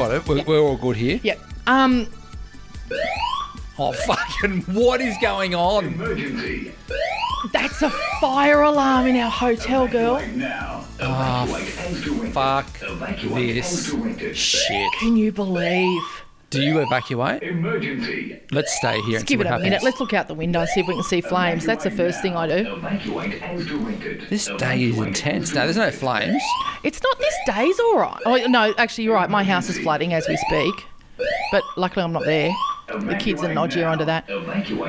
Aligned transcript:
got 0.00 0.12
it. 0.14 0.26
We're, 0.26 0.42
we're 0.44 0.60
all 0.60 0.76
good 0.76 0.96
here. 0.96 1.20
Yep. 1.22 1.40
Um, 1.66 2.06
Oh, 3.82 3.92
fucking, 3.92 4.60
what 4.74 5.00
is 5.00 5.16
going 5.22 5.54
on? 5.54 5.96
that's 7.50 7.80
a 7.80 7.88
fire 8.20 8.60
alarm 8.60 9.06
in 9.06 9.16
our 9.16 9.30
hotel, 9.30 9.88
girl. 9.88 10.20
Oh 11.00 11.46
Fuck 12.32 12.66
this 13.48 13.88
shit. 14.34 14.92
Can 15.00 15.16
you 15.16 15.32
believe? 15.32 16.02
Do 16.50 16.60
you 16.62 16.80
evacuate? 16.80 17.42
Emergency. 17.44 18.40
Let's 18.50 18.76
stay 18.76 19.00
here 19.02 19.18
and 19.18 19.28
see 19.28 19.34
Give 19.34 19.40
it 19.40 19.44
what 19.44 19.46
a 19.46 19.50
happens. 19.50 19.64
minute. 19.66 19.82
Let's 19.84 20.00
look 20.00 20.12
out 20.12 20.26
the 20.26 20.34
window 20.34 20.60
and 20.60 20.68
see 20.68 20.80
if 20.80 20.88
we 20.88 20.94
can 20.94 21.04
see 21.04 21.20
flames. 21.20 21.64
That's 21.64 21.84
the 21.84 21.92
first 21.92 22.20
thing 22.22 22.34
I 22.36 22.48
do. 22.48 22.64
This 24.28 24.50
day 24.58 24.82
is 24.82 24.98
intense. 24.98 25.54
No, 25.54 25.62
there's 25.62 25.76
no 25.76 25.92
flames. 25.92 26.42
It's 26.82 27.00
not 27.02 27.18
this 27.20 27.34
day's 27.46 27.78
all 27.78 27.98
right. 27.98 28.20
Oh 28.26 28.36
no, 28.48 28.74
actually 28.78 29.04
you're 29.04 29.14
right. 29.14 29.30
My 29.30 29.44
house 29.44 29.68
is 29.68 29.78
flooding 29.78 30.12
as 30.12 30.26
we 30.28 30.36
speak, 30.36 30.74
but 31.52 31.62
luckily 31.76 32.02
I'm 32.02 32.12
not 32.12 32.24
there. 32.24 32.50
The 32.98 33.16
kids 33.18 33.42
are 33.42 33.48
nodgier 33.48 33.90
onto 33.90 34.04
that. 34.04 34.28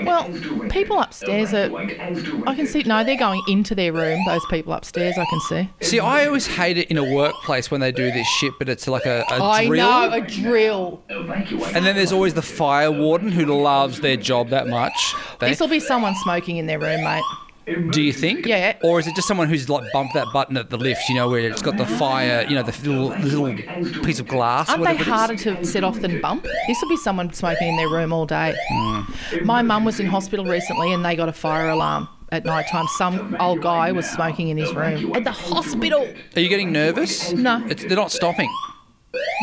Well, 0.06 0.70
people 0.70 1.00
upstairs 1.00 1.54
are. 1.54 1.76
I 1.76 2.56
can 2.56 2.68
see. 2.68 2.84
No, 2.84 3.04
they're 3.04 3.18
going 3.18 3.42
into 3.48 3.76
their 3.76 3.94
room. 3.94 4.20
Those 4.26 4.46
people 4.50 4.74
upstairs, 4.74 5.18
I 5.18 5.26
can 5.26 5.40
see. 5.42 5.70
See, 5.82 6.00
I 6.00 6.26
always 6.26 6.48
hate 6.48 6.78
it 6.78 6.90
in 6.90 6.98
a 6.98 7.14
workplace 7.16 7.70
when 7.70 7.82
they 7.82 7.92
do 7.92 8.12
this 8.12 8.28
shit, 8.28 8.54
but 8.58 8.70
it's 8.70 8.88
like 8.88 9.06
a, 9.06 9.24
a 9.30 9.44
I 9.44 9.68
drill. 9.68 9.88
I 9.88 10.08
know 10.08 10.14
a 10.16 10.22
drill. 10.22 11.04
And 11.10 11.86
then 11.86 11.96
there's 11.96 12.12
always 12.12 12.34
the 12.34 12.42
fire 12.42 12.92
warden 12.92 13.32
who 13.32 13.46
loves 13.46 14.02
their 14.02 14.18
job 14.18 14.50
that 14.50 14.68
much. 14.68 15.14
This 15.40 15.60
will 15.60 15.68
be 15.68 15.80
someone 15.80 16.16
smoking 16.16 16.58
in 16.58 16.66
their 16.66 16.80
room, 16.80 17.04
mate. 17.04 17.24
Do 17.66 18.02
you 18.02 18.14
think? 18.14 18.46
Yeah. 18.46 18.78
Or 18.84 19.00
is 19.00 19.08
it 19.08 19.16
just 19.16 19.28
someone 19.28 19.48
who's 19.48 19.70
like 19.70 19.92
bumped 19.92 20.14
that 20.14 20.28
button 20.34 20.58
at 20.58 20.70
the 20.70 20.78
lift, 20.78 21.08
you 21.10 21.16
know, 21.16 21.30
where 21.30 21.42
it's 21.42 21.62
got 21.62 21.78
the 21.78 21.86
fire, 21.86 22.46
you 22.48 22.56
know, 22.56 22.64
the 22.64 22.90
little, 22.90 23.10
little 23.20 24.02
piece 24.04 24.20
of 24.20 24.28
glass? 24.28 24.70
Aren't 24.70 24.84
they 24.84 24.94
whatever 24.94 25.00
it 25.00 25.08
is? 25.08 25.14
harder 25.14 25.36
to 25.36 25.66
set 25.66 25.84
off 25.84 26.00
than 26.02 26.20
bump? 26.22 26.44
This 26.68 26.82
will 26.82 26.90
be 26.90 26.98
someone 26.98 27.32
smoking 27.34 27.68
in 27.68 27.78
their 27.78 27.90
room 27.90 28.12
all 28.12 28.26
day. 28.26 28.56
Hmm. 28.70 29.02
My 29.44 29.62
mum 29.62 29.86
was 29.86 30.00
in 30.00 30.08
hospital 30.08 30.46
recently 30.46 30.92
and 30.92 31.06
they 31.06 31.16
got 31.16 31.30
a 31.30 31.34
fire 31.34 31.70
alarm 31.70 32.08
at 32.32 32.46
night 32.46 32.68
time. 32.68 32.88
Some 32.98 33.36
old 33.40 33.62
guy 33.62 33.92
was 33.92 34.10
smoking 34.10 34.50
in 34.50 34.58
his 34.58 34.74
room 34.74 35.14
at 35.16 35.24
the 35.24 35.32
hospital. 35.32 36.08
Are 36.36 36.40
you 36.40 36.50
getting 36.50 36.72
nervous? 36.72 37.32
No. 37.34 37.64
It's, 37.68 37.84
they're 37.84 37.98
not 37.98 38.12
stopping. 38.12 38.50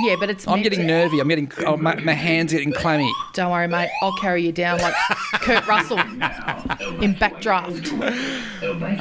Yeah, 0.01 0.17
but 0.19 0.31
it's. 0.31 0.47
I'm 0.49 0.62
getting 0.62 0.81
to- 0.81 0.87
nervy. 0.87 1.21
I'm 1.21 1.29
getting, 1.29 1.51
oh, 1.67 1.77
my, 1.77 1.97
my 1.97 2.12
hands 2.12 2.53
getting 2.53 2.73
clammy. 2.73 3.12
Don't 3.34 3.51
worry, 3.51 3.69
mate. 3.69 3.91
I'll 4.03 4.17
carry 4.17 4.43
you 4.45 4.53
down 4.53 4.79
like 4.81 4.95
Kurt 5.34 5.67
Russell 5.67 5.99
in 5.99 7.15
Backdraft. 7.15 7.89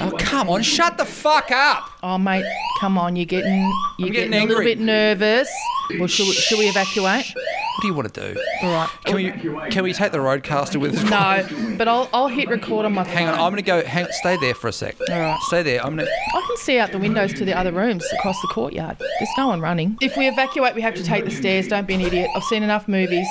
Oh, 0.01 0.17
come 0.19 0.49
on, 0.49 0.61
shut 0.63 0.97
the 0.97 1.05
fuck 1.05 1.51
up. 1.51 1.89
Oh, 2.03 2.17
mate, 2.17 2.45
come 2.79 2.97
on. 2.97 3.15
You're 3.15 3.25
getting. 3.25 3.71
You're 3.97 4.09
getting 4.09 4.31
getting, 4.31 4.45
a 4.45 4.49
little 4.49 4.63
bit 4.63 4.79
nervous. 4.79 5.49
Well, 5.97 6.07
should 6.07 6.27
we, 6.27 6.33
should 6.33 6.59
we 6.59 6.65
evacuate? 6.67 7.33
What 7.77 7.81
do 7.83 7.87
you 7.89 7.93
want 7.93 8.11
to 8.11 8.33
do? 8.33 8.41
All 8.63 8.73
right. 8.73 8.89
Can 9.05 9.15
we, 9.15 9.69
can 9.69 9.83
we 9.83 9.93
take 9.93 10.11
the 10.11 10.17
RodeCaster 10.17 10.81
with 10.81 10.95
us? 10.95 11.03
No, 11.11 11.75
but 11.77 11.87
I'll, 11.87 12.09
I'll 12.11 12.27
hit 12.27 12.49
record 12.49 12.85
on 12.85 12.93
my 12.93 13.03
phone. 13.03 13.13
Hang 13.13 13.27
on, 13.27 13.35
I'm 13.35 13.51
going 13.51 13.57
to 13.57 13.61
go. 13.61 13.83
Hang, 13.83 14.07
stay 14.13 14.35
there 14.37 14.55
for 14.55 14.67
a 14.67 14.73
sec. 14.73 14.95
All 14.99 15.19
right. 15.19 15.39
Stay 15.43 15.61
there. 15.61 15.85
I'm 15.85 15.95
going 15.95 16.07
to. 16.07 16.11
I 16.11 16.43
can 16.47 16.57
see 16.57 16.79
out 16.79 16.91
the 16.91 16.97
windows 16.97 17.35
to 17.35 17.45
the 17.45 17.55
other 17.55 17.71
rooms 17.71 18.03
across 18.13 18.41
the 18.41 18.47
courtyard. 18.47 18.97
There's 18.97 19.29
no 19.37 19.49
one 19.49 19.61
running. 19.61 19.95
If 20.01 20.17
we 20.17 20.27
evacuate, 20.27 20.73
we 20.73 20.81
have 20.81 20.95
to 20.95 21.03
take 21.03 21.25
the 21.25 21.29
stairs. 21.29 21.67
Don't 21.67 21.85
be 21.85 21.93
an 21.93 22.01
idiot. 22.01 22.31
I've 22.35 22.43
seen 22.45 22.63
enough 22.63 22.87
movies 22.87 23.27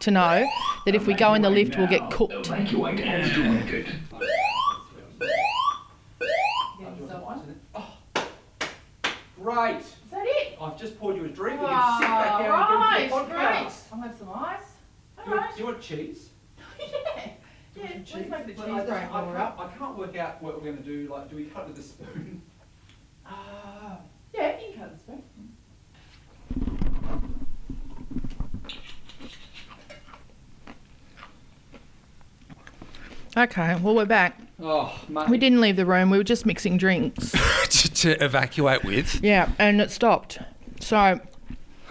to 0.00 0.10
know 0.10 0.46
that 0.84 0.94
if 0.94 1.06
we 1.06 1.14
go 1.14 1.32
in 1.32 1.40
the 1.40 1.48
lift, 1.48 1.78
we'll 1.78 1.86
get 1.86 2.10
cooked. 2.10 2.50
Great. 9.42 9.95
Is 10.66 10.72
that 10.72 10.72
it? 10.72 10.72
I've 10.72 10.80
just 10.80 10.98
poured 10.98 11.16
you 11.16 11.24
a 11.24 11.28
drink. 11.28 11.60
Oh, 11.60 11.66
right, 11.66 13.08
great. 13.08 13.72
I'll 13.92 14.00
have 14.00 14.18
some 14.18 14.30
ice. 14.34 14.60
All 15.18 15.34
right. 15.34 15.54
Do 15.54 15.60
you 15.60 15.66
want 15.66 15.80
cheese? 15.80 16.30
Yeah. 16.78 17.32
Yeah, 17.76 17.88
let's 18.14 18.30
make 18.30 18.46
the 18.46 18.52
cheese 18.54 18.72
I, 18.72 18.84
break 18.86 19.02
I, 19.02 19.06
while 19.10 19.24
can't, 19.26 19.36
up. 19.36 19.60
I 19.60 19.78
can't 19.78 19.98
work 19.98 20.16
out 20.16 20.42
what 20.42 20.54
we're 20.56 20.64
going 20.64 20.78
to 20.78 20.82
do. 20.82 21.08
Like, 21.12 21.28
do 21.28 21.36
we 21.36 21.44
cut 21.44 21.68
with 21.68 21.78
a 21.78 21.82
spoon? 21.82 22.40
Ah. 23.28 23.98
Yeah, 24.32 24.58
you 24.60 24.72
can 24.72 24.80
cut 24.80 24.90
with 24.92 25.06
the 25.06 25.12
spoon. 25.12 25.26
Okay, 33.36 33.74
well, 33.82 33.94
we're 33.94 34.06
back. 34.06 34.40
Oh, 34.62 34.98
mate. 35.08 35.28
We 35.28 35.36
didn't 35.36 35.60
leave 35.60 35.76
the 35.76 35.84
room, 35.84 36.08
we 36.08 36.16
were 36.16 36.24
just 36.24 36.46
mixing 36.46 36.78
drinks. 36.78 37.32
to, 37.68 37.92
to 37.92 38.24
evacuate 38.24 38.84
with. 38.84 39.22
yeah, 39.22 39.50
and 39.58 39.80
it 39.82 39.90
stopped. 39.90 40.38
So 40.80 41.20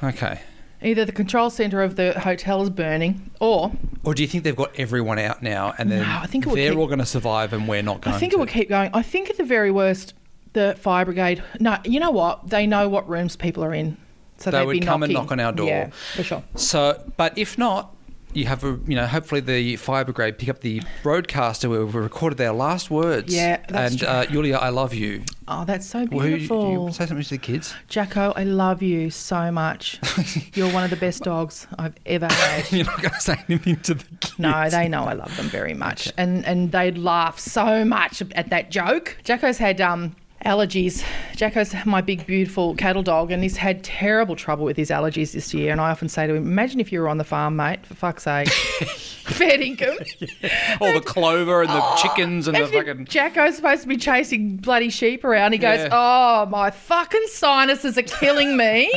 Okay. 0.04 0.40
either 0.84 1.06
the 1.06 1.12
control 1.12 1.50
centre 1.50 1.82
of 1.82 1.96
the 1.96 2.20
hotel 2.20 2.62
is 2.62 2.70
burning, 2.70 3.32
or 3.40 3.72
Or 4.04 4.14
do 4.14 4.22
you 4.22 4.28
think 4.28 4.44
they've 4.44 4.56
got 4.56 4.72
everyone 4.78 5.18
out 5.20 5.42
now, 5.42 5.74
and 5.78 5.92
then 5.92 6.02
No, 6.04 6.20
I 6.22 6.28
think 6.28 6.46
it 6.46 6.54
they're 6.54 6.72
keep- 6.72 6.80
all 6.80 6.88
going 6.88 7.00
to 7.00 7.06
survive, 7.06 7.54
and 7.54 7.68
we're 7.68 7.82
not 7.82 8.02
going? 8.02 8.16
I 8.16 8.20
think 8.20 8.32
to? 8.34 8.38
it 8.38 8.40
will 8.40 8.46
keep 8.46 8.70
going. 8.70 8.92
I 8.94 9.02
think 9.02 9.30
at 9.30 9.38
the 9.38 9.44
very 9.44 9.72
worst, 9.72 10.14
the 10.54 10.76
fire 10.80 11.06
brigade. 11.06 11.42
No, 11.60 11.78
you 11.84 12.00
know 12.00 12.12
what? 12.12 12.50
They 12.50 12.68
know 12.68 12.88
what 12.88 13.10
rooms 13.10 13.36
people 13.36 13.64
are 13.64 13.74
in, 13.74 13.98
so 14.38 14.52
They 14.52 14.60
they'd 14.60 14.66
would 14.66 14.74
be 14.74 14.80
come 14.82 15.02
and 15.04 15.12
knocking. 15.12 15.26
knock 15.26 15.32
on 15.32 15.40
our 15.40 15.52
door. 15.52 15.68
Yeah, 15.68 15.90
for 16.16 16.24
sure. 16.24 16.44
So, 16.56 17.02
but 17.18 17.36
if 17.38 17.58
not, 17.58 17.95
you 18.36 18.46
have 18.46 18.64
a, 18.64 18.80
you 18.88 18.96
know, 18.96 19.06
hopefully 19.08 19.42
the 19.42 19.76
fire 19.78 20.04
brigade 20.04 20.38
pick 20.38 20.50
up 20.50 20.60
the 20.62 20.82
broadcaster 21.04 21.70
where 21.70 21.86
we 21.86 21.92
recorded 22.00 22.38
their 22.38 22.52
last 22.52 22.92
words. 22.92 23.34
Yeah, 23.34 23.58
that's 23.70 23.92
and 23.94 24.00
true. 24.00 24.08
uh, 24.08 24.26
Yulia, 24.30 24.58
I 24.58 24.70
love 24.70 24.94
you. 24.94 25.24
Oh, 25.48 25.64
that's 25.64 25.86
so 25.86 26.06
Well, 26.12 26.26
who- 26.26 26.38
beautiful. 26.38 26.88
you 26.88 26.92
say 26.92 27.06
something 27.06 27.24
to 27.24 27.30
the 27.30 27.38
kids. 27.38 27.74
Jacko, 27.88 28.34
I 28.36 28.44
love 28.44 28.82
you 28.82 29.10
so 29.12 29.52
much. 29.52 30.00
You're 30.56 30.72
one 30.74 30.84
of 30.84 30.90
the 30.90 30.96
best 30.96 31.24
dogs 31.24 31.68
I've 31.78 31.96
ever 32.06 32.28
had. 32.32 32.72
You're 32.72 32.86
not 32.86 33.02
going 33.02 33.14
to 33.14 33.20
say 33.22 33.38
anything 33.48 33.78
to 33.82 33.94
the 33.94 34.04
kids. 34.20 34.40
No, 34.40 34.70
they 34.70 34.88
know 34.88 35.04
I 35.06 35.14
love 35.14 35.36
them 35.38 35.48
very 35.50 35.74
much, 35.74 36.12
and 36.18 36.44
and 36.46 36.72
they'd 36.72 36.98
laugh 36.98 37.40
so 37.40 37.86
much 37.86 38.22
at 38.34 38.50
that 38.50 38.72
joke. 38.72 39.18
Jacko's 39.24 39.58
had 39.60 39.80
um, 39.82 40.16
allergies. 40.46 41.04
Jacko's 41.36 41.74
my 41.86 42.02
big 42.02 42.26
beautiful 42.26 42.76
cattle 42.76 43.04
dog, 43.04 43.32
and 43.32 43.44
he's 43.44 43.58
had 43.58 43.84
terrible 43.84 44.36
trouble 44.36 44.64
with 44.64 44.78
his 44.78 44.90
allergies 44.90 45.34
this 45.34 45.54
year. 45.54 45.72
And 45.72 45.82
I 45.82 45.90
often 45.90 46.08
say 46.08 46.28
to 46.28 46.34
him, 46.36 46.44
"Imagine 46.46 46.80
if 46.80 46.92
you 46.92 47.02
were 47.02 47.10
on 47.10 47.18
the 47.18 47.24
farm, 47.24 47.56
mate. 47.56 47.86
For 47.86 47.96
fuck's 47.96 48.24
sake, 48.24 48.48
fair 48.50 49.60
income." 49.60 49.98
All 50.82 50.94
the 50.94 51.02
clover 51.02 51.62
and 51.62 51.70
the 51.70 51.82
Oh, 51.82 51.96
chickens 52.02 52.48
and 52.48 52.56
the 52.56 52.68
fucking. 52.68 53.06
Jacko's 53.06 53.56
supposed 53.58 53.82
to 53.82 53.88
be 53.88 53.98
chasing 53.98 54.58
bloody 54.58 54.90
sheep 54.90 55.24
around. 55.24 55.52
He 55.54 55.58
goes, 55.58 55.80
Yeah. 55.80 55.90
"Oh, 55.92 56.46
my 56.46 56.72
fucking 56.72 57.26
sinuses 57.28 57.98
are 57.98 58.04
killing 58.04 58.56
me." 58.56 58.92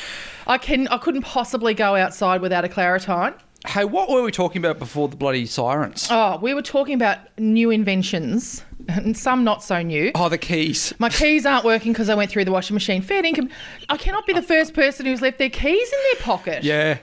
I 0.46 0.58
can 0.58 0.88
I 0.88 0.98
couldn't 0.98 1.22
possibly 1.22 1.74
go 1.74 1.96
outside 1.96 2.40
without 2.40 2.64
a 2.64 2.68
Claratyne. 2.68 3.34
Hey, 3.66 3.84
what 3.84 4.08
were 4.08 4.22
we 4.22 4.32
talking 4.32 4.58
about 4.64 4.78
before 4.78 5.08
the 5.08 5.16
bloody 5.16 5.44
sirens? 5.44 6.08
Oh, 6.10 6.38
we 6.40 6.54
were 6.54 6.62
talking 6.62 6.94
about 6.94 7.18
new 7.38 7.70
inventions, 7.70 8.64
and 8.88 9.14
some 9.16 9.44
not 9.44 9.62
so 9.62 9.82
new. 9.82 10.12
Oh, 10.14 10.30
the 10.30 10.38
keys. 10.38 10.94
My 10.98 11.10
keys 11.10 11.44
aren't 11.44 11.66
working 11.66 11.92
because 11.92 12.08
I 12.08 12.14
went 12.14 12.30
through 12.30 12.46
the 12.46 12.52
washing 12.52 12.72
machine. 12.72 13.02
Fair 13.02 13.22
income. 13.24 13.50
I 13.90 13.98
cannot 13.98 14.26
be 14.26 14.32
the 14.32 14.40
first 14.42 14.72
person 14.72 15.04
who's 15.04 15.20
left 15.20 15.38
their 15.38 15.50
keys 15.50 15.92
in 15.92 15.98
their 16.14 16.22
pocket. 16.24 16.64
Yeah. 16.64 16.98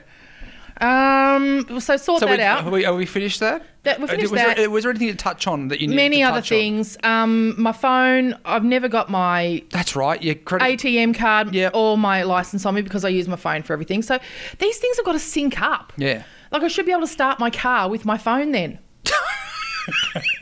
Um. 0.81 1.79
So 1.79 1.95
sort 1.97 2.19
So 2.21 2.25
that 2.25 2.37
we, 2.39 2.43
out. 2.43 2.63
Are 2.65 2.69
we, 2.71 2.85
are 2.85 2.95
we 2.95 3.05
finished 3.05 3.39
that? 3.39 3.63
That- 3.83 3.99
we 3.99 4.05
Uh, 4.05 4.07
finished 4.07 4.31
was 4.31 4.41
that. 4.41 4.57
There, 4.57 4.69
was 4.69 4.83
there 4.83 4.89
anything 4.91 5.09
to 5.09 5.15
touch 5.15 5.45
on 5.47 5.67
that 5.69 5.79
you 5.79 5.87
needed 5.87 5.95
Many 5.95 6.17
to 6.17 6.23
other 6.23 6.37
touch 6.41 6.51
on? 6.51 6.57
things. 6.57 6.97
Um. 7.03 7.61
My 7.61 7.71
phone. 7.71 8.35
I've 8.45 8.63
never 8.63 8.87
got 8.87 9.11
my 9.11 9.61
That's 9.69 9.95
right. 9.95 10.21
Your 10.23 10.33
credit. 10.35 10.79
ATM 10.79 11.13
card 11.15 11.53
Yep. 11.53 11.71
or 11.75 11.99
my 11.99 12.23
license 12.23 12.65
on 12.65 12.73
me 12.73 12.81
because 12.81 13.05
I 13.05 13.09
use 13.09 13.27
my 13.27 13.35
phone 13.35 13.61
for 13.61 13.73
everything. 13.73 14.01
So 14.01 14.17
these 14.57 14.77
things 14.79 14.97
have 14.97 15.05
got 15.05 15.13
to 15.13 15.19
sync 15.19 15.61
up. 15.61 15.93
Yeah. 15.97 16.23
Like 16.51 16.63
I 16.63 16.67
should 16.67 16.85
be 16.85 16.91
able 16.91 17.01
to 17.01 17.07
start 17.07 17.39
my 17.39 17.49
car 17.49 17.89
with 17.89 18.05
my 18.05 18.17
phone 18.17 18.51
then. 18.51 18.79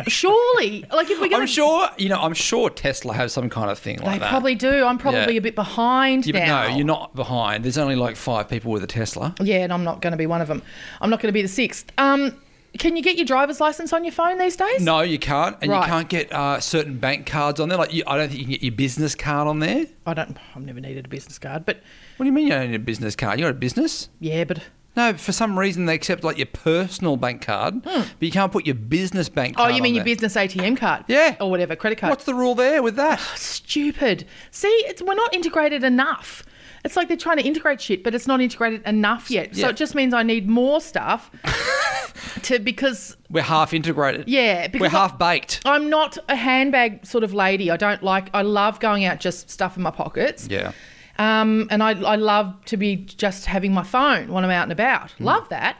Surely, 0.07 0.83
like 0.91 1.09
if 1.11 1.19
we're 1.21 1.29
going 1.29 1.41
I'm 1.43 1.47
sure. 1.47 1.87
You 1.97 2.09
know. 2.09 2.19
I'm 2.19 2.33
sure 2.33 2.69
Tesla 2.69 3.13
has 3.13 3.31
some 3.31 3.49
kind 3.49 3.69
of 3.69 3.77
thing 3.77 3.97
they 3.97 4.05
like 4.05 4.19
that. 4.19 4.25
They 4.25 4.29
probably 4.29 4.55
do. 4.55 4.83
I'm 4.85 4.97
probably 4.97 5.33
Yeah. 5.33 5.39
a 5.39 5.41
bit 5.41 5.55
behind 5.55 6.25
Yeah, 6.25 6.31
but 6.33 6.39
now. 6.45 6.67
no, 6.69 6.75
you're 6.77 6.85
not 6.85 7.15
behind. 7.15 7.63
There's 7.63 7.77
only 7.77 7.95
like 7.95 8.15
five 8.15 8.49
people 8.49 8.71
with 8.71 8.83
a 8.83 8.87
Tesla. 8.87 9.35
Yeah, 9.39 9.57
and 9.63 9.71
I'm 9.71 9.83
not 9.83 10.01
going 10.01 10.11
to 10.11 10.17
be 10.17 10.25
one 10.25 10.41
of 10.41 10.47
them. 10.47 10.61
I'm 11.01 11.09
not 11.09 11.19
going 11.21 11.29
to 11.29 11.33
be 11.33 11.41
the 11.43 11.47
sixth. 11.47 11.91
Um, 11.97 12.35
can 12.79 12.97
you 12.97 13.03
get 13.03 13.15
your 13.17 13.25
driver's 13.25 13.61
license 13.61 13.93
on 13.93 14.03
your 14.03 14.11
phone 14.11 14.37
these 14.37 14.55
days? 14.57 14.81
No, 14.81 15.01
you 15.01 15.17
can't, 15.19 15.55
and 15.61 15.71
Right. 15.71 15.81
you 15.81 15.87
can't 15.91 16.09
get 16.09 16.31
uh, 16.33 16.59
certain 16.59 16.97
bank 16.97 17.25
cards 17.25 17.59
on 17.59 17.69
there. 17.69 17.77
Like, 17.77 17.93
you, 17.93 18.03
I 18.07 18.17
don't 18.17 18.27
think 18.29 18.39
you 18.39 18.45
can 18.45 18.51
get 18.53 18.63
your 18.63 18.73
business 18.73 19.15
card 19.15 19.47
on 19.47 19.59
there. 19.59 19.85
I 20.05 20.13
don't. 20.13 20.37
I've 20.55 20.63
never 20.63 20.79
needed 20.81 21.05
a 21.05 21.09
business 21.09 21.37
card, 21.39 21.65
but 21.65 21.77
What 22.17 22.23
do 22.23 22.27
you 22.27 22.33
mean 22.33 22.47
you 22.47 22.53
don't 22.53 22.69
need 22.71 22.75
a 22.75 22.79
business 22.79 23.15
card? 23.15 23.39
You 23.39 23.45
got 23.45 23.51
a 23.51 23.53
business? 23.53 24.09
yeah, 24.19 24.43
but 24.43 24.59
No, 24.95 25.13
for 25.13 25.31
some 25.31 25.57
reason 25.59 25.85
they 25.85 25.95
accept 25.95 26.23
like 26.23 26.37
your 26.37 26.47
personal 26.47 27.17
bank 27.17 27.41
card, 27.41 27.75
hmm. 27.75 28.01
but 28.01 28.21
you 28.21 28.31
can't 28.31 28.51
put 28.51 28.65
your 28.65 28.75
business 28.75 29.29
bank 29.29 29.55
oh, 29.57 29.63
card. 29.63 29.71
oh, 29.71 29.75
you 29.75 29.81
mean 29.81 29.95
your 29.95 30.03
there. 30.03 30.15
business 30.15 30.35
ATM 30.35 30.77
card? 30.77 31.05
Yeah. 31.07 31.35
or 31.39 31.49
whatever 31.49 31.75
credit 31.75 31.99
card. 31.99 32.11
What's 32.11 32.25
the 32.25 32.33
rule 32.33 32.55
there 32.55 32.81
with 32.81 32.95
that? 32.95 33.19
Oh, 33.21 33.33
stupid? 33.35 34.25
See, 34.51 34.67
it's, 34.67 35.01
we're 35.01 35.15
not 35.15 35.33
integrated 35.33 35.83
enough. 35.83 36.43
It's 36.85 36.95
like 36.95 37.07
they're 37.07 37.17
trying 37.17 37.37
to 37.37 37.43
integrate 37.43 37.81
shit, 37.81 38.03
but 38.03 38.13
it's 38.13 38.27
not 38.27 38.41
integrated 38.41 38.83
enough 38.85 39.31
yet. 39.31 39.55
So 39.55 39.69
it 39.69 39.75
just 39.75 39.95
means 39.95 40.13
I 40.13 40.21
need 40.21 40.47
more 40.47 40.79
stuff 40.79 41.31
to 42.43 42.59
because 42.59 43.17
We're 43.27 43.41
half 43.41 43.73
integrated. 43.73 44.27
yeah, 44.27 44.67
we're 44.79 44.89
half 44.89 45.17
baked. 45.17 45.61
I'm 45.65 45.89
not 45.89 46.19
a 46.29 46.35
handbag 46.35 47.03
sort 47.03 47.23
of 47.23 47.33
lady. 47.33 47.71
I 47.71 47.77
don't 47.77 48.03
like. 48.03 48.29
I 48.35 48.43
love 48.43 48.79
going 48.79 49.03
out 49.03 49.19
just 49.19 49.49
stuff 49.49 49.77
in 49.77 49.83
my 49.83 49.89
pockets. 49.89 50.47
Yeah. 50.47 50.73
Um, 51.17 51.67
and 51.71 51.81
I, 51.81 51.91
I 51.91 52.15
love 52.15 52.53
to 52.65 52.77
be 52.77 52.97
just 52.97 53.45
having 53.45 53.73
my 53.73 53.83
phone 53.83 54.31
when 54.31 54.43
I'm 54.43 54.51
out 54.51 54.63
and 54.63 54.71
about. 54.71 55.11
Hmm. 55.11 55.23
Love 55.25 55.47
that. 55.49 55.77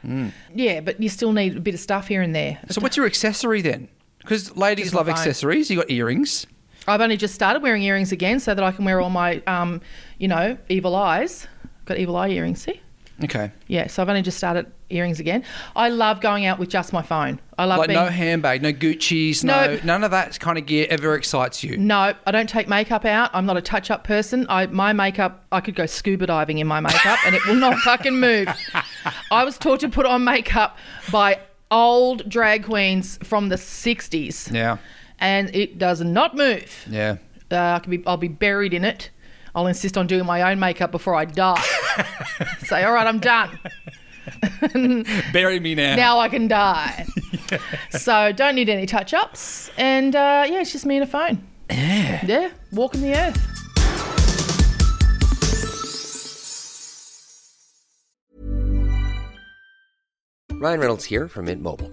Yeah, 0.54 0.80
but 0.80 1.00
you 1.00 1.08
still 1.08 1.32
need 1.32 1.56
a 1.56 1.60
bit 1.60 1.74
of 1.74 1.80
stuff 1.80 2.08
here 2.08 2.22
and 2.22 2.34
there. 2.34 2.58
So 2.70 2.80
what's 2.80 2.96
your 2.96 3.06
accessory 3.06 3.60
then? 3.60 3.88
Because 4.18 4.56
ladies 4.56 4.92
love 4.94 5.08
accessories. 5.08 5.70
You 5.70 5.76
got 5.76 5.90
earrings. 5.90 6.46
I've 6.88 7.00
only 7.00 7.16
just 7.16 7.34
started 7.34 7.62
wearing 7.62 7.82
earrings 7.82 8.12
again 8.12 8.40
so 8.40 8.54
that 8.54 8.62
I 8.64 8.72
can 8.72 8.84
wear 8.84 9.00
all 9.00 9.10
my, 9.10 9.42
um, 9.46 9.80
you 10.18 10.28
know, 10.28 10.56
evil 10.68 10.94
eyes. 10.94 11.46
Got 11.84 11.98
evil 11.98 12.16
eye 12.16 12.28
earrings, 12.28 12.62
see? 12.62 12.80
Okay. 13.24 13.50
Yeah, 13.66 13.86
so 13.88 14.02
I've 14.02 14.08
only 14.08 14.22
just 14.22 14.36
started 14.36 14.70
earrings 14.90 15.18
again. 15.20 15.44
I 15.74 15.88
love 15.88 16.20
going 16.20 16.46
out 16.46 16.58
with 16.58 16.68
just 16.68 16.92
my 16.92 17.02
phone. 17.02 17.40
I 17.58 17.64
love 17.64 17.78
Like 17.78 17.88
being. 17.88 17.98
no 17.98 18.06
handbag, 18.06 18.62
no 18.62 18.72
Gucci's, 18.72 19.42
no 19.42 19.66
Nope. 19.66 19.84
none 19.84 20.04
of 20.04 20.10
that 20.12 20.38
kind 20.40 20.58
of 20.58 20.66
gear 20.66 20.86
ever 20.90 21.14
excites 21.14 21.64
you. 21.64 21.76
No, 21.76 22.14
I 22.26 22.30
don't 22.30 22.48
take 22.48 22.68
makeup 22.68 23.04
out. 23.04 23.30
I'm 23.32 23.46
not 23.46 23.56
a 23.56 23.62
touch-up 23.62 24.04
person. 24.04 24.46
I 24.48 24.66
my 24.66 24.92
makeup, 24.92 25.44
I 25.50 25.60
could 25.60 25.74
go 25.74 25.86
scuba 25.86 26.26
diving 26.26 26.58
in 26.58 26.66
my 26.66 26.80
makeup 26.80 27.18
and 27.26 27.34
it 27.34 27.44
will 27.46 27.54
not 27.56 27.76
fucking 27.78 28.18
move. 28.20 28.48
I 29.30 29.44
was 29.44 29.58
taught 29.58 29.80
to 29.80 29.88
put 29.88 30.06
on 30.06 30.22
makeup 30.24 30.76
by 31.10 31.40
old 31.70 32.28
drag 32.28 32.64
queens 32.64 33.18
from 33.24 33.48
the 33.48 33.56
60s. 33.56 34.52
Yeah. 34.52 34.76
And 35.18 35.54
it 35.54 35.78
does 35.78 36.00
not 36.02 36.36
move. 36.36 36.86
Yeah. 36.90 37.16
Uh, 37.50 37.56
I 37.56 37.78
can 37.80 37.90
be 37.90 38.02
I'll 38.06 38.16
be 38.16 38.28
buried 38.28 38.74
in 38.74 38.84
it. 38.84 39.10
I'll 39.54 39.66
insist 39.66 39.96
on 39.96 40.06
doing 40.06 40.26
my 40.26 40.42
own 40.50 40.60
makeup 40.60 40.90
before 40.92 41.14
I 41.14 41.24
die. 41.24 41.62
Say, 42.58 42.84
all 42.84 42.92
right, 42.92 43.06
I'm 43.06 43.18
done. 43.20 43.58
Bury 45.32 45.60
me 45.60 45.74
now. 45.74 45.96
Now 45.96 46.18
I 46.18 46.28
can 46.28 46.48
die. 46.48 47.06
So 47.90 48.32
don't 48.32 48.56
need 48.56 48.68
any 48.68 48.86
touch 48.86 49.14
ups. 49.14 49.70
And 49.78 50.16
uh, 50.16 50.46
yeah, 50.48 50.60
it's 50.62 50.72
just 50.72 50.84
me 50.84 50.96
and 50.96 51.04
a 51.04 51.06
phone. 51.06 51.46
Yeah. 51.70 52.26
Yeah, 52.26 52.50
walking 52.72 53.02
the 53.02 53.14
earth. 53.14 53.56
Ryan 60.50 60.80
Reynolds 60.80 61.04
here 61.04 61.28
from 61.28 61.44
Mint 61.44 61.62
Mobile. 61.62 61.92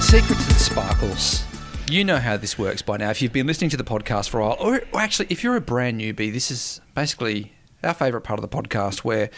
All 0.00 0.06
right, 0.06 0.22
secrets 0.22 0.46
and 0.46 0.56
sparkles. 0.56 1.44
You 1.90 2.04
know 2.04 2.16
how 2.16 2.38
this 2.38 2.58
works 2.58 2.80
by 2.80 2.96
now. 2.96 3.10
If 3.10 3.20
you've 3.20 3.34
been 3.34 3.46
listening 3.46 3.68
to 3.68 3.76
the 3.76 3.84
podcast 3.84 4.30
for 4.30 4.40
a 4.40 4.46
while, 4.46 4.56
or, 4.58 4.80
or 4.94 5.00
actually, 5.00 5.26
if 5.28 5.44
you're 5.44 5.56
a 5.56 5.60
brand 5.60 6.00
newbie, 6.00 6.32
this 6.32 6.50
is 6.50 6.80
basically 6.94 7.52
our 7.84 7.92
favourite 7.92 8.24
part 8.24 8.42
of 8.42 8.48
the 8.48 8.56
podcast 8.56 9.00
where 9.00 9.28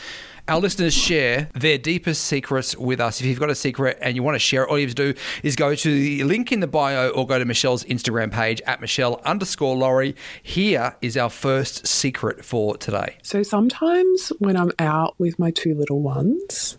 our 0.46 0.60
listeners 0.60 0.94
share 0.94 1.48
their 1.54 1.78
deepest 1.78 2.22
secrets 2.24 2.76
with 2.76 3.00
us. 3.00 3.20
If 3.20 3.26
you've 3.26 3.40
got 3.40 3.50
a 3.50 3.56
secret 3.56 3.98
and 4.00 4.14
you 4.14 4.22
want 4.22 4.36
to 4.36 4.38
share 4.38 4.62
it, 4.62 4.68
all 4.68 4.78
you 4.78 4.86
have 4.86 4.94
to 4.94 5.12
do 5.12 5.20
is 5.42 5.56
go 5.56 5.74
to 5.74 5.88
the 5.88 6.22
link 6.22 6.52
in 6.52 6.60
the 6.60 6.68
bio 6.68 7.08
or 7.08 7.26
go 7.26 7.40
to 7.40 7.44
Meshel's 7.44 7.82
Instagram 7.84 8.30
page 8.30 8.60
at 8.64 8.80
Michelle 8.80 9.20
underscore 9.24 9.74
Laurie. 9.76 10.14
Here 10.44 10.94
is 11.00 11.16
our 11.16 11.30
first 11.30 11.88
secret 11.88 12.44
for 12.44 12.76
today. 12.76 13.16
So 13.22 13.42
sometimes 13.42 14.28
when 14.38 14.56
I'm 14.56 14.70
out 14.78 15.16
with 15.18 15.40
my 15.40 15.50
two 15.50 15.74
little 15.74 16.00
ones 16.00 16.78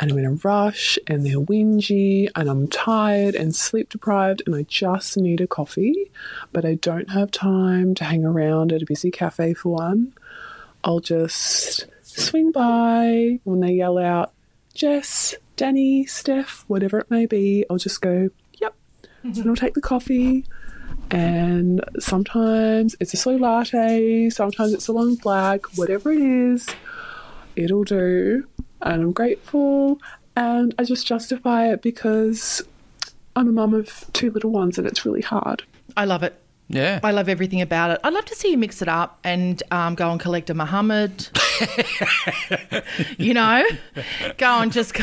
and 0.00 0.10
I'm 0.10 0.18
in 0.18 0.24
a 0.24 0.32
rush 0.32 0.98
and 1.06 1.24
they're 1.24 1.38
whingy 1.38 2.28
and 2.34 2.48
I'm 2.48 2.66
tired 2.68 3.34
and 3.34 3.54
sleep 3.54 3.90
deprived 3.90 4.42
and 4.46 4.54
I 4.54 4.62
just 4.62 5.16
need 5.16 5.40
a 5.40 5.46
coffee, 5.46 6.10
but 6.52 6.64
I 6.64 6.74
don't 6.74 7.10
have 7.10 7.30
time 7.30 7.94
to 7.96 8.04
hang 8.04 8.24
around 8.24 8.72
at 8.72 8.82
a 8.82 8.86
busy 8.86 9.10
cafe 9.10 9.54
for 9.54 9.70
one, 9.70 10.12
I'll 10.82 11.00
just 11.00 11.86
swing 12.02 12.52
by 12.52 13.40
when 13.44 13.60
they 13.60 13.72
yell 13.72 13.98
out, 13.98 14.32
Jess, 14.74 15.34
Danny, 15.56 16.04
Steph, 16.06 16.64
whatever 16.66 16.98
it 16.98 17.10
may 17.10 17.26
be. 17.26 17.64
I'll 17.70 17.78
just 17.78 18.00
go, 18.00 18.30
yep. 18.60 18.74
And 19.22 19.48
I'll 19.48 19.56
take 19.56 19.74
the 19.74 19.80
coffee. 19.80 20.44
And 21.10 21.84
sometimes 22.00 22.96
it's 22.98 23.14
a 23.14 23.16
soy 23.16 23.36
latte, 23.36 24.30
sometimes 24.30 24.72
it's 24.72 24.88
a 24.88 24.92
long 24.92 25.14
black, 25.16 25.76
whatever 25.76 26.12
it 26.12 26.20
is, 26.20 26.68
it'll 27.54 27.84
do. 27.84 28.46
And 28.84 29.02
I'm 29.02 29.12
grateful. 29.12 30.00
And 30.36 30.74
I 30.78 30.84
just 30.84 31.06
justify 31.06 31.72
it 31.72 31.82
because 31.82 32.62
I'm 33.36 33.48
a 33.48 33.52
mum 33.52 33.74
of 33.74 34.04
two 34.12 34.30
little 34.30 34.50
ones 34.50 34.78
and 34.78 34.86
it's 34.86 35.04
really 35.04 35.22
hard. 35.22 35.64
I 35.96 36.04
love 36.04 36.22
it. 36.22 36.40
Yeah. 36.68 37.00
I 37.02 37.10
love 37.10 37.28
everything 37.28 37.60
about 37.60 37.90
it. 37.90 38.00
I'd 38.02 38.14
love 38.14 38.24
to 38.24 38.34
see 38.34 38.50
you 38.50 38.58
mix 38.58 38.80
it 38.80 38.88
up 38.88 39.18
and 39.22 39.62
um, 39.70 39.94
go 39.94 40.10
and 40.10 40.18
collect 40.18 40.48
a 40.48 40.54
Muhammad. 40.54 41.28
you 43.18 43.34
know, 43.34 43.64
go 44.38 44.60
and 44.60 44.72
just 44.72 44.94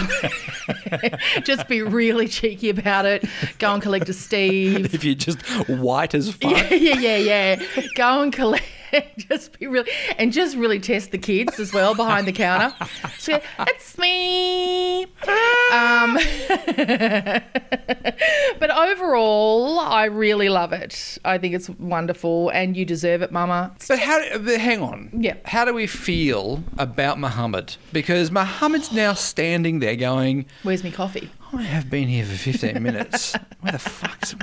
just 1.44 1.68
be 1.68 1.82
really 1.84 2.28
cheeky 2.28 2.70
about 2.70 3.06
it. 3.06 3.26
Go 3.60 3.74
and 3.74 3.82
collect 3.82 4.10
a 4.10 4.14
Steve. 4.14 4.86
if 4.94 5.04
you're 5.04 5.14
just 5.14 5.42
white 5.70 6.16
as 6.16 6.32
fuck. 6.32 6.52
Yeah, 6.52 6.74
yeah, 6.74 6.98
yeah, 6.98 7.18
yeah. 7.18 7.88
Go 7.96 8.22
and 8.22 8.34
collect. 8.34 8.66
Just 9.18 9.60
be 9.60 9.68
really 9.68 9.90
and 10.18 10.32
just 10.34 10.56
really 10.56 10.80
test 10.80 11.12
the 11.12 11.18
kids 11.18 11.60
as 11.60 11.74
well 11.74 11.96
behind 11.96 12.28
the 12.28 12.32
counter. 12.32 12.74
So 13.18 13.40
it's 13.60 13.98
me. 14.00 15.04
Um, 15.04 16.16
but 18.60 18.72
overall, 18.72 19.80
I 19.80 20.06
really 20.06 20.50
love 20.50 20.74
it. 20.74 21.20
I 21.24 21.38
think 21.38 21.54
it's 21.54 21.70
wonderful, 21.70 22.50
and 22.50 22.76
you 22.76 22.84
deserve 22.84 23.22
it, 23.22 23.32
Mama. 23.32 23.76
But 23.88 24.00
how? 24.00 24.40
But 24.40 24.60
hang 24.60 24.82
on. 24.82 25.12
Yeah. 25.14 25.36
How 25.46 25.66
do 25.66 25.74
we 25.74 25.86
feel 25.86 26.64
about 26.80 27.20
Muhammad? 27.20 27.76
Because 27.94 28.32
Muhammad's 28.32 28.92
now 28.92 29.14
standing 29.14 29.80
there 29.80 29.96
going, 29.96 30.48
Where's 30.64 30.84
me 30.84 30.90
coffee? 30.90 31.30
I 31.54 31.64
have 31.64 31.90
been 31.90 32.08
here 32.08 32.26
for 32.26 32.36
15 32.36 32.82
minutes. 32.82 33.36
Where 33.60 33.74
the 33.74 33.80
fuck's... 33.80 34.36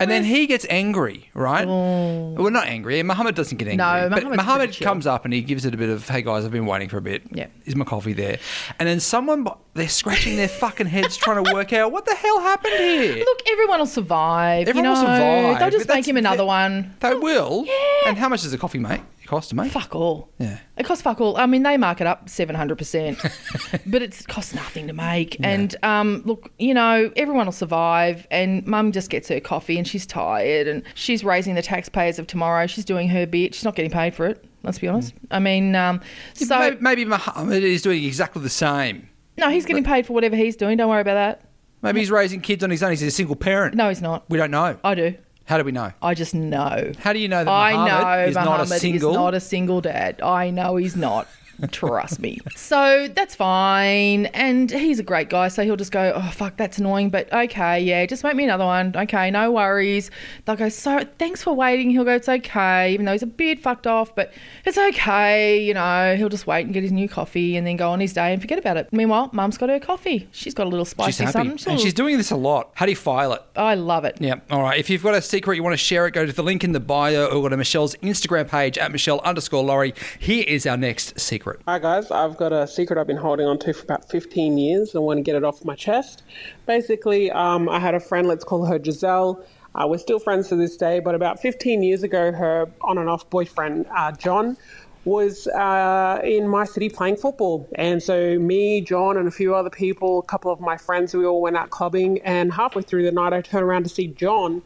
And 0.00 0.10
then 0.10 0.24
he 0.24 0.46
gets 0.46 0.66
angry, 0.70 1.28
right? 1.34 1.66
Oh. 1.68 2.30
Well, 2.30 2.50
not 2.50 2.66
angry. 2.66 3.02
Muhammad 3.02 3.34
doesn't 3.34 3.58
get 3.58 3.68
angry. 3.68 3.84
Oh. 3.84 4.08
No, 4.08 4.14
but 4.14 4.36
Muhammad 4.36 4.76
comes 4.80 5.06
up 5.06 5.24
and 5.24 5.34
he 5.34 5.42
gives 5.42 5.64
it 5.66 5.74
a 5.74 5.76
bit 5.76 5.90
of, 5.90 6.08
hey 6.08 6.22
guys, 6.22 6.44
I've 6.44 6.50
been 6.50 6.66
waiting 6.66 6.88
for 6.88 6.96
a 6.96 7.02
bit. 7.02 7.22
Yeah. 7.30 7.48
Is 7.66 7.76
my 7.76 7.84
coffee 7.84 8.14
there? 8.14 8.38
And 8.78 8.88
then 8.88 9.00
someone, 9.00 9.46
they're 9.74 9.88
scratching 9.88 10.36
their 10.36 10.48
fucking 10.48 10.86
heads 10.86 11.16
trying 11.16 11.44
to 11.44 11.52
work 11.52 11.72
out 11.72 11.92
what 11.92 12.06
the 12.06 12.14
hell 12.14 12.40
happened 12.40 12.74
here. 12.74 13.16
Look, 13.24 13.40
everyone 13.50 13.80
will 13.80 13.86
survive. 13.86 14.68
Everyone 14.68 14.84
you 14.84 14.90
will 14.90 14.96
survive, 14.96 15.58
They'll 15.58 15.70
just 15.70 15.88
make 15.88 16.08
him 16.08 16.16
another 16.16 16.46
one. 16.46 16.94
They 17.00 17.14
will. 17.14 17.64
Yeah. 17.66 18.08
And 18.08 18.16
how 18.16 18.28
much 18.28 18.42
does 18.42 18.52
a 18.52 18.58
coffee 18.58 18.78
make? 18.78 19.02
Cost 19.32 19.48
to 19.48 19.56
make? 19.56 19.72
Fuck 19.72 19.94
all. 19.96 20.28
Yeah. 20.38 20.58
It 20.76 20.84
costs 20.84 21.00
fuck 21.00 21.18
all. 21.18 21.38
I 21.38 21.46
mean, 21.46 21.62
they 21.62 21.78
mark 21.78 22.02
it 22.02 22.06
up 22.06 22.28
seven 22.28 22.54
hundred 22.54 22.76
percent, 22.76 23.18
but 23.86 24.02
it 24.02 24.26
costs 24.28 24.52
nothing 24.52 24.86
to 24.88 24.92
make. 24.92 25.38
And 25.42 25.74
um, 25.82 26.20
look, 26.26 26.52
you 26.58 26.74
know, 26.74 27.10
everyone 27.16 27.46
will 27.46 27.52
survive. 27.52 28.26
And 28.30 28.66
Mum 28.66 28.92
just 28.92 29.08
gets 29.08 29.28
her 29.28 29.40
coffee, 29.40 29.78
and 29.78 29.88
she's 29.88 30.04
tired, 30.04 30.68
and 30.68 30.82
she's 30.92 31.24
raising 31.24 31.54
the 31.54 31.62
taxpayers 31.62 32.18
of 32.18 32.26
tomorrow. 32.26 32.66
She's 32.66 32.84
doing 32.84 33.08
her 33.08 33.24
bit. 33.24 33.54
She's 33.54 33.64
not 33.64 33.74
getting 33.74 33.90
paid 33.90 34.14
for 34.14 34.26
it. 34.26 34.44
Let's 34.64 34.78
be 34.78 34.86
honest. 34.86 35.14
I 35.30 35.38
mean, 35.38 35.74
um, 35.74 36.02
so 36.34 36.58
maybe, 36.58 36.76
maybe 36.80 37.04
Muhammad 37.06 37.64
is 37.64 37.80
doing 37.80 38.04
exactly 38.04 38.42
the 38.42 38.50
same. 38.50 39.08
no, 39.38 39.48
he's 39.48 39.64
getting 39.64 39.82
paid 39.82 40.04
for 40.04 40.12
whatever 40.12 40.36
he's 40.36 40.56
doing. 40.56 40.76
Don't 40.76 40.90
worry 40.90 41.00
about 41.00 41.14
that. 41.14 41.48
Maybe 41.80 42.00
he's 42.00 42.10
raising 42.10 42.42
kids 42.42 42.62
on 42.62 42.68
his 42.68 42.82
own. 42.82 42.90
He's 42.90 43.02
a 43.02 43.10
single 43.10 43.34
parent. 43.34 43.76
No, 43.76 43.88
he's 43.88 44.02
not. 44.02 44.28
We 44.28 44.36
don't 44.36 44.50
know. 44.50 44.76
I 44.84 44.94
do. 44.94 45.14
How 45.52 45.58
do 45.58 45.64
we 45.64 45.72
know? 45.72 45.92
I 46.00 46.14
just 46.14 46.32
know. 46.32 46.92
How 46.98 47.12
do 47.12 47.18
you 47.18 47.28
know 47.28 47.44
that 47.44 47.50
I 47.50 47.72
Muhammad 47.72 48.24
know 48.24 48.28
is 48.30 48.34
not 48.36 48.60
a 48.62 48.66
single? 48.66 49.10
is 49.10 49.14
not 49.14 49.34
a 49.34 49.40
single 49.40 49.82
dad. 49.82 50.22
I 50.22 50.48
know 50.48 50.76
he's 50.76 50.96
not. 50.96 51.28
Trust 51.70 52.18
me. 52.18 52.38
So 52.56 53.08
that's 53.14 53.34
fine. 53.34 54.26
And 54.26 54.70
he's 54.70 54.98
a 54.98 55.02
great 55.02 55.28
guy. 55.30 55.48
So 55.48 55.64
he'll 55.64 55.76
just 55.76 55.92
go, 55.92 56.12
oh, 56.14 56.30
fuck, 56.32 56.56
that's 56.56 56.78
annoying. 56.78 57.10
But 57.10 57.32
okay, 57.32 57.80
yeah, 57.80 58.04
just 58.06 58.24
make 58.24 58.34
me 58.34 58.44
another 58.44 58.64
one. 58.64 58.92
Okay, 58.96 59.30
no 59.30 59.52
worries. 59.52 60.10
They'll 60.44 60.56
go, 60.56 60.68
so 60.68 61.04
thanks 61.18 61.42
for 61.42 61.54
waiting. 61.54 61.90
He'll 61.90 62.04
go, 62.04 62.14
it's 62.14 62.28
okay. 62.28 62.92
Even 62.92 63.06
though 63.06 63.12
he's 63.12 63.22
a 63.22 63.26
bit 63.26 63.60
fucked 63.60 63.86
off, 63.86 64.14
but 64.14 64.32
it's 64.64 64.78
okay. 64.78 65.62
You 65.62 65.74
know, 65.74 66.16
he'll 66.16 66.28
just 66.28 66.46
wait 66.46 66.64
and 66.64 66.74
get 66.74 66.82
his 66.82 66.92
new 66.92 67.08
coffee 67.08 67.56
and 67.56 67.66
then 67.66 67.76
go 67.76 67.90
on 67.90 68.00
his 68.00 68.12
day 68.12 68.32
and 68.32 68.40
forget 68.40 68.58
about 68.58 68.76
it. 68.76 68.88
Meanwhile, 68.92 69.30
mum's 69.32 69.58
got 69.58 69.68
her 69.68 69.78
coffee. 69.80 70.28
She's 70.32 70.54
got 70.54 70.66
a 70.66 70.70
little 70.70 70.84
spicy 70.84 71.24
She's 71.24 71.32
happy. 71.32 71.48
something. 71.50 71.72
And 71.72 71.80
she's 71.80 71.94
doing 71.94 72.16
this 72.16 72.30
a 72.30 72.36
lot. 72.36 72.70
How 72.74 72.86
do 72.86 72.92
you 72.92 72.96
file 72.96 73.32
it? 73.34 73.42
I 73.54 73.74
love 73.74 74.04
it. 74.04 74.16
Yeah. 74.20 74.40
All 74.50 74.62
right. 74.62 74.78
If 74.78 74.90
you've 74.90 75.02
got 75.02 75.14
a 75.14 75.22
secret 75.22 75.56
you 75.56 75.62
want 75.62 75.74
to 75.74 75.76
share 75.78 76.06
it, 76.06 76.12
go 76.12 76.26
to 76.26 76.32
the 76.32 76.42
link 76.42 76.64
in 76.64 76.72
the 76.72 76.80
bio 76.80 77.26
or 77.26 77.42
go 77.42 77.48
to 77.48 77.56
Meshel's 77.56 77.94
Instagram 77.96 78.48
page 78.48 78.78
at 78.78 78.90
Michelle 78.90 79.20
underscore 79.20 79.62
Laurie. 79.62 79.94
Here 80.18 80.44
is 80.46 80.66
our 80.66 80.76
next 80.76 81.20
secret. 81.20 81.41
Hi 81.66 81.80
guys, 81.80 82.12
I've 82.12 82.36
got 82.36 82.52
a 82.52 82.68
secret 82.68 83.00
I've 83.00 83.08
been 83.08 83.16
holding 83.16 83.46
on 83.48 83.58
to 83.60 83.72
for 83.72 83.82
about 83.82 84.08
15 84.08 84.58
years. 84.58 84.94
I 84.94 85.00
want 85.00 85.18
to 85.18 85.22
get 85.22 85.34
it 85.34 85.42
off 85.42 85.64
my 85.64 85.74
chest. 85.74 86.22
Basically, 86.66 87.32
um, 87.32 87.68
I 87.68 87.80
had 87.80 87.96
a 87.96 88.00
friend, 88.00 88.28
let's 88.28 88.44
call 88.44 88.64
her 88.64 88.78
Giselle. 88.82 89.44
Uh, 89.74 89.88
we're 89.88 89.98
still 89.98 90.20
friends 90.20 90.50
to 90.50 90.56
this 90.56 90.76
day, 90.76 91.00
but 91.00 91.16
about 91.16 91.40
15 91.40 91.82
years 91.82 92.04
ago, 92.04 92.30
her 92.30 92.70
on 92.82 92.96
and 92.96 93.08
off 93.08 93.28
boyfriend, 93.28 93.86
uh, 93.92 94.12
John, 94.12 94.56
was 95.04 95.48
uh, 95.48 96.20
in 96.22 96.46
my 96.46 96.64
city 96.64 96.88
playing 96.88 97.16
football. 97.16 97.68
And 97.74 98.00
so, 98.00 98.38
me, 98.38 98.80
John, 98.80 99.16
and 99.16 99.26
a 99.26 99.32
few 99.32 99.52
other 99.52 99.70
people, 99.70 100.20
a 100.20 100.22
couple 100.22 100.52
of 100.52 100.60
my 100.60 100.76
friends, 100.76 101.12
we 101.12 101.26
all 101.26 101.40
went 101.40 101.56
out 101.56 101.70
clubbing. 101.70 102.20
And 102.22 102.52
halfway 102.52 102.82
through 102.82 103.02
the 103.02 103.10
night, 103.10 103.32
I 103.32 103.40
turned 103.40 103.64
around 103.64 103.82
to 103.82 103.88
see 103.88 104.06
John 104.06 104.62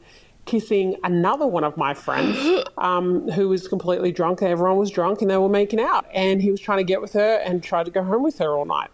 kissing 0.46 0.96
another 1.04 1.46
one 1.46 1.64
of 1.64 1.76
my 1.76 1.92
friends 1.92 2.64
um, 2.78 3.28
who 3.30 3.48
was 3.48 3.68
completely 3.68 4.12
drunk. 4.12 4.42
Everyone 4.42 4.78
was 4.78 4.90
drunk 4.90 5.20
and 5.20 5.30
they 5.30 5.36
were 5.36 5.48
making 5.48 5.80
out. 5.80 6.06
And 6.14 6.40
he 6.40 6.50
was 6.50 6.60
trying 6.60 6.78
to 6.78 6.84
get 6.84 7.00
with 7.00 7.12
her 7.12 7.36
and 7.44 7.62
tried 7.62 7.84
to 7.84 7.90
go 7.90 8.02
home 8.02 8.22
with 8.22 8.38
her 8.38 8.56
all 8.56 8.64
night. 8.64 8.90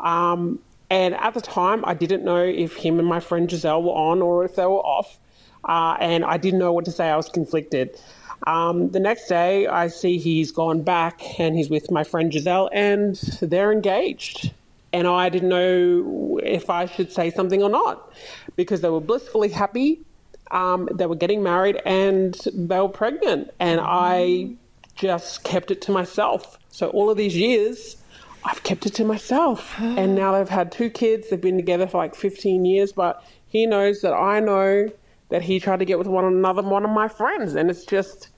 Um, 0.00 0.60
and 0.90 1.14
at 1.14 1.34
the 1.34 1.40
time, 1.40 1.84
I 1.84 1.94
didn't 1.94 2.24
know 2.24 2.42
if 2.42 2.76
him 2.76 2.98
and 2.98 3.08
my 3.08 3.20
friend 3.20 3.50
Giselle 3.50 3.82
were 3.82 3.92
on 3.92 4.22
or 4.22 4.44
if 4.44 4.56
they 4.56 4.66
were 4.66 4.84
off. 4.84 5.18
Uh, 5.64 5.96
and 6.00 6.24
I 6.24 6.36
didn't 6.36 6.58
know 6.58 6.72
what 6.72 6.84
to 6.84 6.92
say. 6.92 7.08
I 7.08 7.16
was 7.16 7.28
conflicted. 7.28 7.98
Um, 8.46 8.90
the 8.90 9.00
next 9.00 9.28
day, 9.28 9.66
I 9.66 9.88
see 9.88 10.18
he's 10.18 10.52
gone 10.52 10.82
back 10.82 11.40
and 11.40 11.56
he's 11.56 11.70
with 11.70 11.90
my 11.90 12.04
friend 12.04 12.32
Giselle, 12.32 12.68
and 12.72 13.16
they're 13.40 13.72
engaged. 13.72 14.52
And 14.92 15.08
I 15.08 15.28
didn't 15.28 15.48
know 15.48 16.38
if 16.42 16.70
I 16.70 16.86
should 16.86 17.10
say 17.10 17.30
something 17.30 17.62
or 17.62 17.70
not 17.70 18.12
because 18.54 18.80
they 18.82 18.90
were 18.90 19.00
blissfully 19.00 19.48
happy. 19.48 20.02
Um, 20.50 20.88
they 20.92 21.06
were 21.06 21.16
getting 21.16 21.42
married 21.42 21.80
and 21.84 22.34
they 22.52 22.80
were 22.80 22.88
pregnant. 22.88 23.52
And 23.58 23.80
I 23.82 24.54
just 24.94 25.44
kept 25.44 25.70
it 25.70 25.82
to 25.82 25.92
myself. 25.92 26.58
So 26.70 26.88
all 26.90 27.10
of 27.10 27.16
these 27.16 27.36
years, 27.36 27.96
I've 28.44 28.62
kept 28.62 28.86
it 28.86 28.94
to 28.94 29.04
myself. 29.04 29.74
and 29.80 30.14
now 30.14 30.36
they've 30.36 30.48
had 30.48 30.70
two 30.70 30.90
kids. 30.90 31.30
They've 31.30 31.40
been 31.40 31.56
together 31.56 31.86
for 31.86 31.98
like 31.98 32.14
15 32.14 32.64
years, 32.64 32.92
but 32.92 33.24
he 33.48 33.66
knows 33.66 34.00
that 34.02 34.12
I 34.12 34.40
know 34.40 34.90
that 35.30 35.42
he 35.42 35.58
tried 35.58 35.78
to 35.78 35.84
get 35.84 35.98
with 35.98 36.06
one 36.06 36.24
another 36.24 36.62
one 36.62 36.84
of 36.84 36.90
my 36.90 37.08
friends. 37.08 37.54
And 37.54 37.70
it's 37.70 37.84
just, 37.84 38.28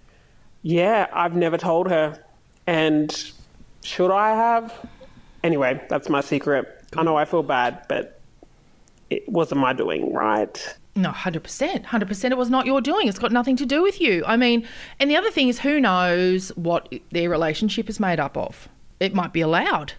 yeah, 0.62 1.06
I've 1.12 1.34
never 1.34 1.58
told 1.58 1.90
her. 1.90 2.22
And 2.66 3.32
should 3.82 4.10
I 4.10 4.34
have? 4.34 4.74
Anyway, 5.42 5.80
that's 5.88 6.08
my 6.08 6.20
secret. 6.20 6.66
I 6.96 7.02
know 7.02 7.16
I 7.16 7.24
feel 7.24 7.42
bad, 7.42 7.84
but 7.88 8.20
it 9.10 9.28
wasn't 9.28 9.60
my 9.60 9.72
doing, 9.72 10.12
right? 10.12 10.76
No, 10.96 11.10
100%. 11.10 11.84
100% 11.84 12.30
it 12.30 12.38
was 12.38 12.50
not 12.50 12.66
your 12.66 12.80
doing. 12.80 13.06
It's 13.06 13.18
got 13.18 13.30
nothing 13.30 13.56
to 13.56 13.66
do 13.66 13.82
with 13.82 14.00
you. 14.00 14.24
I 14.26 14.36
mean, 14.36 14.66
and 14.98 15.10
the 15.10 15.16
other 15.16 15.30
thing 15.30 15.48
is 15.48 15.60
who 15.60 15.80
knows 15.80 16.48
what 16.56 16.92
their 17.12 17.28
relationship 17.28 17.88
is 17.88 18.00
made 18.00 18.18
up 18.18 18.36
of? 18.36 18.68
It 18.98 19.14
might 19.14 19.32
be 19.32 19.42
allowed. 19.42 19.92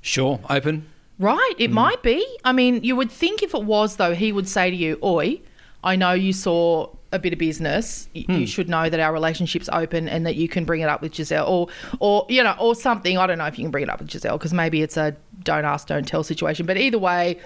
Sure. 0.00 0.40
Open. 0.48 0.86
Right, 1.18 1.54
it 1.58 1.70
mm. 1.70 1.74
might 1.74 2.02
be. 2.02 2.24
I 2.44 2.52
mean, 2.52 2.82
you 2.84 2.96
would 2.96 3.10
think 3.10 3.42
if 3.42 3.54
it 3.54 3.64
was, 3.64 3.96
though, 3.96 4.14
he 4.14 4.32
would 4.32 4.48
say 4.48 4.70
to 4.70 4.76
you, 4.76 4.98
Oi, 5.02 5.40
I 5.82 5.96
know 5.96 6.12
you 6.12 6.32
saw 6.32 6.90
a 7.12 7.18
bit 7.18 7.32
of 7.32 7.38
business. 7.38 8.08
Y- 8.14 8.24
You 8.28 8.34
hmm. 8.36 8.44
should 8.44 8.68
know 8.68 8.88
that 8.88 9.00
our 9.00 9.12
relationship's 9.12 9.68
open 9.72 10.08
and 10.08 10.26
that 10.26 10.36
you 10.36 10.48
can 10.48 10.64
bring 10.64 10.80
it 10.80 10.88
up 10.88 11.02
with 11.02 11.14
Giselle 11.14 11.46
or, 11.46 11.68
or 12.00 12.26
you 12.28 12.42
know, 12.42 12.54
or 12.58 12.74
something. 12.74 13.18
I 13.18 13.26
don't 13.26 13.38
know 13.38 13.46
if 13.46 13.58
you 13.58 13.64
can 13.64 13.70
bring 13.70 13.84
it 13.84 13.90
up 13.90 14.00
with 14.00 14.10
Giselle 14.10 14.38
because 14.38 14.52
maybe 14.52 14.82
it's 14.82 14.96
a 14.96 15.16
don't 15.42 15.64
ask, 15.64 15.88
don't 15.88 16.06
tell 16.06 16.22
situation. 16.22 16.66
But 16.66 16.76
either 16.76 16.98
way, 16.98 17.38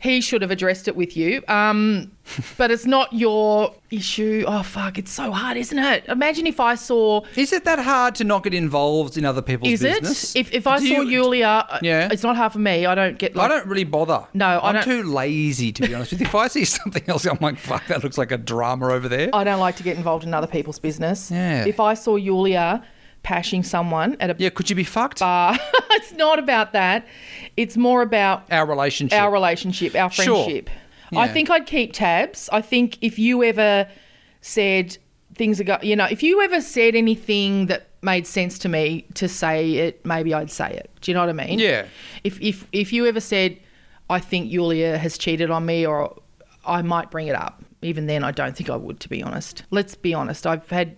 he 0.00 0.20
should 0.20 0.42
have 0.42 0.50
addressed 0.52 0.86
it 0.86 0.94
with 0.94 1.16
you. 1.16 1.42
Um, 1.48 2.12
but 2.58 2.70
it's 2.70 2.86
not 2.86 3.12
your 3.12 3.74
issue. 3.90 4.44
Oh, 4.46 4.62
fuck, 4.62 4.98
it's 4.98 5.10
so 5.10 5.32
hard, 5.32 5.56
isn't 5.56 5.78
it? 5.78 6.04
Imagine 6.08 6.46
if 6.46 6.60
I 6.60 6.74
saw 6.74 7.22
Is 7.36 7.52
it 7.52 7.64
that 7.64 7.78
hard 7.80 8.14
to 8.16 8.24
not 8.24 8.44
get 8.44 8.54
involved 8.54 9.16
in 9.16 9.24
other 9.24 9.42
people's 9.42 9.72
is 9.72 9.82
business? 9.82 10.36
it? 10.36 10.40
If, 10.40 10.52
if 10.52 10.66
I 10.66 10.78
Do 10.78 10.86
saw 10.88 11.00
you- 11.02 11.08
Yulia, 11.08 11.80
Yeah. 11.82 12.08
it's 12.12 12.22
not 12.22 12.36
hard 12.36 12.52
for 12.52 12.58
me. 12.60 12.86
I 12.86 12.94
don't 12.94 13.18
get. 13.18 13.34
Like, 13.34 13.50
I 13.50 13.54
don't 13.56 13.66
really 13.66 13.84
bother. 13.84 14.26
No, 14.34 14.46
I 14.46 14.68
I'm 14.68 14.74
don't- 14.76 14.84
too 14.84 15.02
lazy 15.02 15.72
to 15.72 15.82
be 15.82 15.94
honest 15.94 16.12
with 16.12 16.20
you. 16.20 16.26
If 16.26 16.34
I 16.34 16.48
see 16.48 16.64
something 16.64 17.02
else, 17.08 17.24
I'm 17.26 17.38
like, 17.40 17.56
fuck, 17.58 17.86
that 17.88 18.04
looks 18.04 18.18
like 18.18 18.30
a 18.30 18.38
drama 18.38 18.92
over 18.92 19.08
there. 19.08 19.30
I 19.32 19.42
don't 19.42 19.60
like 19.60 19.76
to 19.76 19.82
get 19.82 19.96
involved 19.96 20.24
in 20.24 20.32
other 20.34 20.46
people's 20.46 20.78
business. 20.78 21.30
Yeah. 21.30 21.64
If 21.64 21.80
I 21.80 21.94
saw 21.94 22.16
Yulia 22.16 22.84
pashing 23.22 23.62
someone 23.62 24.16
at 24.20 24.30
a 24.30 24.36
yeah, 24.38 24.50
could 24.50 24.70
you 24.70 24.76
be 24.76 24.84
fucked? 24.84 25.20
bar, 25.20 25.56
it's 25.92 26.12
not 26.12 26.38
about 26.38 26.72
that. 26.72 27.06
It's 27.56 27.76
more 27.76 28.02
about 28.02 28.44
Our 28.52 28.66
relationship. 28.66 29.18
our 29.18 29.30
relationship, 29.32 29.94
our 29.94 30.10
Sure. 30.10 30.44
friendship. 30.44 30.70
I 31.16 31.26
think 31.28 31.48
I'd 31.50 31.66
keep 31.66 31.94
tabs. 31.94 32.48
I 32.52 32.60
think 32.60 32.98
if 33.00 33.18
you 33.18 33.42
ever 33.42 33.88
said 34.42 34.96
things 35.34 35.60
are 35.60 35.64
go, 35.64 35.78
you 35.82 35.96
know, 35.96 36.04
if 36.10 36.22
you 36.22 36.40
ever 36.42 36.60
said 36.60 36.94
anything 36.94 37.66
that 37.66 37.88
made 38.02 38.26
sense 38.26 38.58
to 38.60 38.68
me 38.68 39.06
to 39.14 39.28
say 39.28 39.74
it, 39.76 40.04
maybe 40.04 40.34
I'd 40.34 40.50
say 40.50 40.70
it. 40.70 40.90
Do 41.00 41.10
you 41.10 41.14
know 41.14 41.20
what 41.20 41.30
I 41.30 41.32
mean? 41.46 41.58
Yeah. 41.58 41.86
If 42.24 42.40
if 42.40 42.66
if 42.72 42.92
you 42.92 43.06
ever 43.06 43.20
said, 43.20 43.58
I 44.10 44.18
think 44.20 44.50
Yulia 44.52 44.98
has 44.98 45.16
cheated 45.18 45.50
on 45.50 45.64
me, 45.66 45.86
or 45.86 46.14
I 46.66 46.82
might 46.82 47.10
bring 47.10 47.26
it 47.28 47.34
up. 47.34 47.62
Even 47.80 48.06
then, 48.06 48.24
I 48.24 48.30
don't 48.32 48.56
think 48.56 48.68
I 48.70 48.76
would, 48.76 48.98
to 49.00 49.08
be 49.08 49.22
honest. 49.22 49.62
Let's 49.70 49.94
be 49.94 50.12
honest. 50.14 50.46
I've 50.46 50.68
had. 50.68 50.96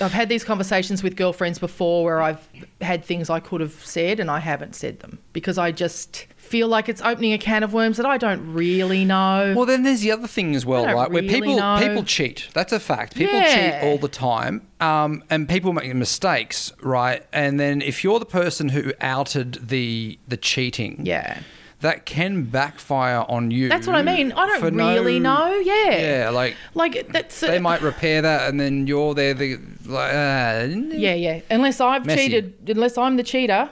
I've 0.00 0.12
had 0.12 0.28
these 0.28 0.42
conversations 0.44 1.02
with 1.02 1.16
girlfriends 1.16 1.58
before 1.58 2.04
where 2.04 2.22
I've 2.22 2.48
had 2.80 3.04
things 3.04 3.28
I 3.28 3.40
could 3.40 3.60
have 3.60 3.72
said 3.72 4.20
and 4.20 4.30
I 4.30 4.38
haven't 4.38 4.74
said 4.74 5.00
them 5.00 5.18
because 5.32 5.58
I 5.58 5.70
just 5.70 6.26
feel 6.36 6.66
like 6.68 6.88
it's 6.88 7.00
opening 7.02 7.32
a 7.32 7.38
can 7.38 7.62
of 7.62 7.72
worms 7.72 7.96
that 7.98 8.06
I 8.06 8.18
don't 8.18 8.52
really 8.52 9.04
know. 9.04 9.54
Well, 9.56 9.66
then 9.66 9.82
there's 9.84 10.00
the 10.00 10.10
other 10.12 10.26
thing 10.26 10.54
as 10.54 10.66
well, 10.66 10.84
right? 10.86 11.10
Where 11.10 11.22
people 11.22 11.56
know. 11.56 11.78
people 11.80 12.04
cheat. 12.04 12.48
That's 12.52 12.72
a 12.72 12.80
fact. 12.80 13.14
People 13.14 13.34
Yeah. 13.38 13.80
cheat 13.80 13.88
all 13.88 13.98
the 13.98 14.08
time, 14.08 14.66
um, 14.80 15.22
and 15.30 15.48
people 15.48 15.72
make 15.72 15.94
mistakes, 15.94 16.72
right? 16.82 17.24
And 17.32 17.60
then 17.60 17.80
if 17.80 18.02
you're 18.02 18.18
the 18.18 18.26
person 18.26 18.70
who 18.70 18.92
outed 19.00 19.68
the 19.68 20.18
the 20.28 20.36
cheating, 20.36 21.02
yeah. 21.04 21.40
That 21.82 22.06
can 22.06 22.44
backfire 22.44 23.24
on 23.28 23.50
you. 23.50 23.68
That's 23.68 23.86
what 23.86 23.94
I 23.94 24.02
mean. 24.02 24.32
I 24.32 24.46
don't 24.46 24.74
really 24.74 25.18
no- 25.20 25.48
know. 25.50 25.58
Yeah. 25.58 25.98
Yeah, 26.24 26.30
like 26.30 26.56
Like 26.74 27.12
that's 27.12 27.38
they 27.40 27.58
might 27.58 27.82
repair 27.82 28.22
that, 28.22 28.48
and 28.48 28.58
then 28.58 28.86
you're 28.86 29.14
there. 29.14 29.34
The 29.34 29.58
like, 29.86 30.12
uh, 30.14 30.66
Yeah, 30.96 31.14
yeah. 31.14 31.40
Unless 31.50 31.80
I've 31.80 32.06
Messy. 32.06 32.22
cheated, 32.22 32.54
unless 32.68 32.96
I'm 32.96 33.16
the 33.16 33.22
cheater, 33.22 33.68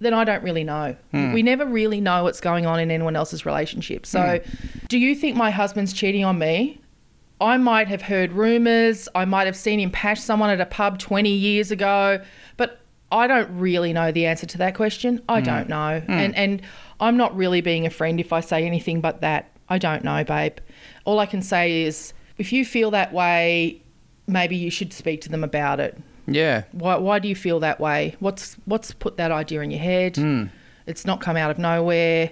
then 0.00 0.14
I 0.14 0.24
don't 0.24 0.42
really 0.42 0.64
know. 0.64 0.94
Hmm. 1.12 1.32
We 1.32 1.42
never 1.42 1.64
really 1.66 2.00
know 2.00 2.22
what's 2.24 2.40
going 2.40 2.66
on 2.66 2.78
in 2.78 2.90
anyone 2.90 3.16
else's 3.16 3.44
relationship. 3.46 4.06
So, 4.06 4.40
Hmm. 4.44 4.78
do 4.88 4.98
you 4.98 5.14
think 5.14 5.36
my 5.36 5.50
husband's 5.50 5.92
cheating 5.92 6.24
on 6.24 6.38
me? 6.38 6.80
I 7.40 7.56
might 7.58 7.88
have 7.88 8.02
heard 8.02 8.32
rumors. 8.32 9.08
I 9.14 9.24
might 9.26 9.46
have 9.46 9.56
seen 9.56 9.78
him 9.80 9.90
pash 9.90 10.20
someone 10.20 10.48
at 10.50 10.60
a 10.60 10.66
pub 10.66 10.98
20 10.98 11.30
years 11.30 11.70
ago, 11.70 12.20
but 12.56 12.80
I 13.10 13.26
don't 13.26 13.58
really 13.58 13.92
know 13.92 14.10
the 14.10 14.26
answer 14.26 14.46
to 14.46 14.58
that 14.58 14.74
question. 14.74 15.22
I 15.28 15.40
mm. 15.40 15.44
don't 15.44 15.68
know. 15.68 16.02
Mm. 16.06 16.10
And 16.10 16.36
and 16.36 16.62
I'm 17.00 17.16
not 17.16 17.36
really 17.36 17.60
being 17.60 17.86
a 17.86 17.90
friend 17.90 18.20
if 18.20 18.32
I 18.32 18.40
say 18.40 18.64
anything 18.66 19.00
but 19.00 19.20
that. 19.20 19.50
I 19.68 19.78
don't 19.78 20.04
know, 20.04 20.22
babe. 20.22 20.58
All 21.04 21.18
I 21.18 21.26
can 21.26 21.42
say 21.42 21.82
is 21.82 22.12
if 22.38 22.52
you 22.52 22.64
feel 22.64 22.92
that 22.92 23.12
way, 23.12 23.82
maybe 24.28 24.54
you 24.54 24.70
should 24.70 24.92
speak 24.92 25.20
to 25.22 25.28
them 25.28 25.42
about 25.42 25.80
it. 25.80 25.98
yeah. 26.28 26.64
Why, 26.70 26.96
why 26.96 27.18
do 27.18 27.28
you 27.28 27.34
feel 27.34 27.58
that 27.60 27.80
way? 27.80 28.14
What's 28.20 28.54
what's 28.66 28.92
put 28.92 29.16
that 29.16 29.32
idea 29.32 29.60
in 29.62 29.70
your 29.70 29.80
head? 29.80 30.14
Mm. 30.14 30.50
It's 30.86 31.04
not 31.04 31.20
come 31.20 31.36
out 31.36 31.50
of 31.50 31.58
nowhere. 31.58 32.30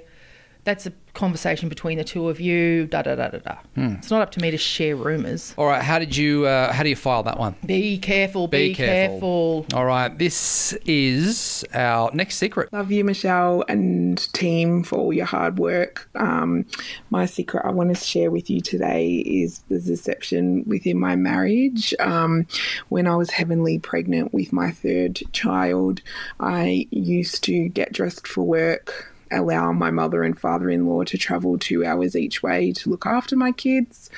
That's 0.62 0.86
a 0.86 0.92
conversation 1.14 1.68
between 1.68 1.98
the 1.98 2.04
two 2.04 2.28
of 2.28 2.40
you. 2.40 2.86
Da 2.86 3.02
da 3.02 3.14
da 3.14 3.28
da 3.28 3.38
da. 3.38 3.56
It's 3.76 4.10
not 4.10 4.20
up 4.20 4.30
to 4.32 4.40
me 4.40 4.50
to 4.50 4.58
share 4.58 4.96
rumors. 4.96 5.54
All 5.56 5.66
right. 5.66 5.82
How 5.82 5.98
did 5.98 6.16
you? 6.16 6.46
Uh, 6.46 6.72
how 6.72 6.82
do 6.82 6.88
you 6.88 6.96
file 6.96 7.22
that 7.22 7.38
one? 7.38 7.54
Be 7.64 7.98
careful. 7.98 8.48
Be, 8.48 8.68
Be 8.68 8.74
careful. 8.74 9.62
careful. 9.62 9.78
All 9.78 9.84
right. 9.86 10.16
This 10.18 10.72
is 10.84 11.64
our 11.72 12.10
next 12.12 12.36
secret. 12.36 12.72
Love 12.72 12.90
you, 12.90 13.04
Meshel, 13.04 13.64
and 13.68 14.18
team 14.32 14.82
for 14.82 14.98
all 14.98 15.12
your 15.12 15.26
hard 15.26 15.58
work. 15.58 16.08
Um, 16.14 16.66
my 17.10 17.26
secret 17.26 17.64
I 17.64 17.70
want 17.70 17.94
to 17.96 18.04
share 18.04 18.30
with 18.30 18.50
you 18.50 18.60
today 18.60 19.16
is 19.18 19.60
the 19.68 19.80
deception 19.80 20.64
within 20.66 20.98
my 20.98 21.16
marriage. 21.16 21.94
Um, 22.00 22.46
when 22.88 23.06
I 23.06 23.16
was 23.16 23.30
heavenly 23.30 23.78
pregnant 23.78 24.34
with 24.34 24.52
my 24.52 24.70
third 24.70 25.20
child, 25.32 26.00
I 26.40 26.86
used 26.90 27.44
to 27.44 27.68
get 27.68 27.92
dressed 27.92 28.26
for 28.26 28.42
work. 28.42 29.13
Allow 29.34 29.72
my 29.72 29.90
mother 29.90 30.22
and 30.22 30.38
father 30.38 30.70
in 30.70 30.86
law 30.86 31.04
to 31.04 31.18
travel 31.18 31.58
two 31.58 31.84
hours 31.84 32.14
each 32.16 32.42
way 32.42 32.72
to 32.72 32.90
look 32.90 33.06
after 33.06 33.36
my 33.36 33.52
kids. 33.52 34.10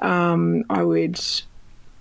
Um, 0.00 0.64
I 0.70 0.82
would 0.82 1.20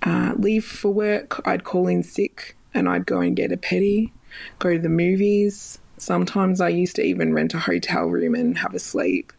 uh, 0.02 0.34
leave 0.38 0.66
for 0.66 0.90
work, 0.92 1.46
I'd 1.48 1.64
call 1.64 1.88
in 1.88 2.04
sick 2.04 2.56
and 2.74 2.90
I'd 2.90 3.06
go 3.06 3.20
and 3.20 3.36
get 3.36 3.52
a 3.52 3.58
petty, 3.58 4.12
go 4.60 4.74
to 4.74 4.80
the 4.80 4.90
movies. 4.90 5.80
Sometimes 5.98 6.60
I 6.60 6.70
used 6.70 6.96
to 6.98 7.04
even 7.04 7.34
rent 7.34 7.54
a 7.54 7.60
hotel 7.60 8.06
room 8.06 8.36
and 8.36 8.58
have 8.58 8.74
a 8.74 8.80
sleep. 8.80 9.32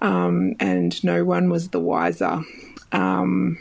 Um, 0.00 0.54
and 0.60 1.02
no 1.04 1.24
one 1.24 1.48
was 1.48 1.68
the 1.68 1.80
wiser. 1.80 2.42
Um, 2.90 3.58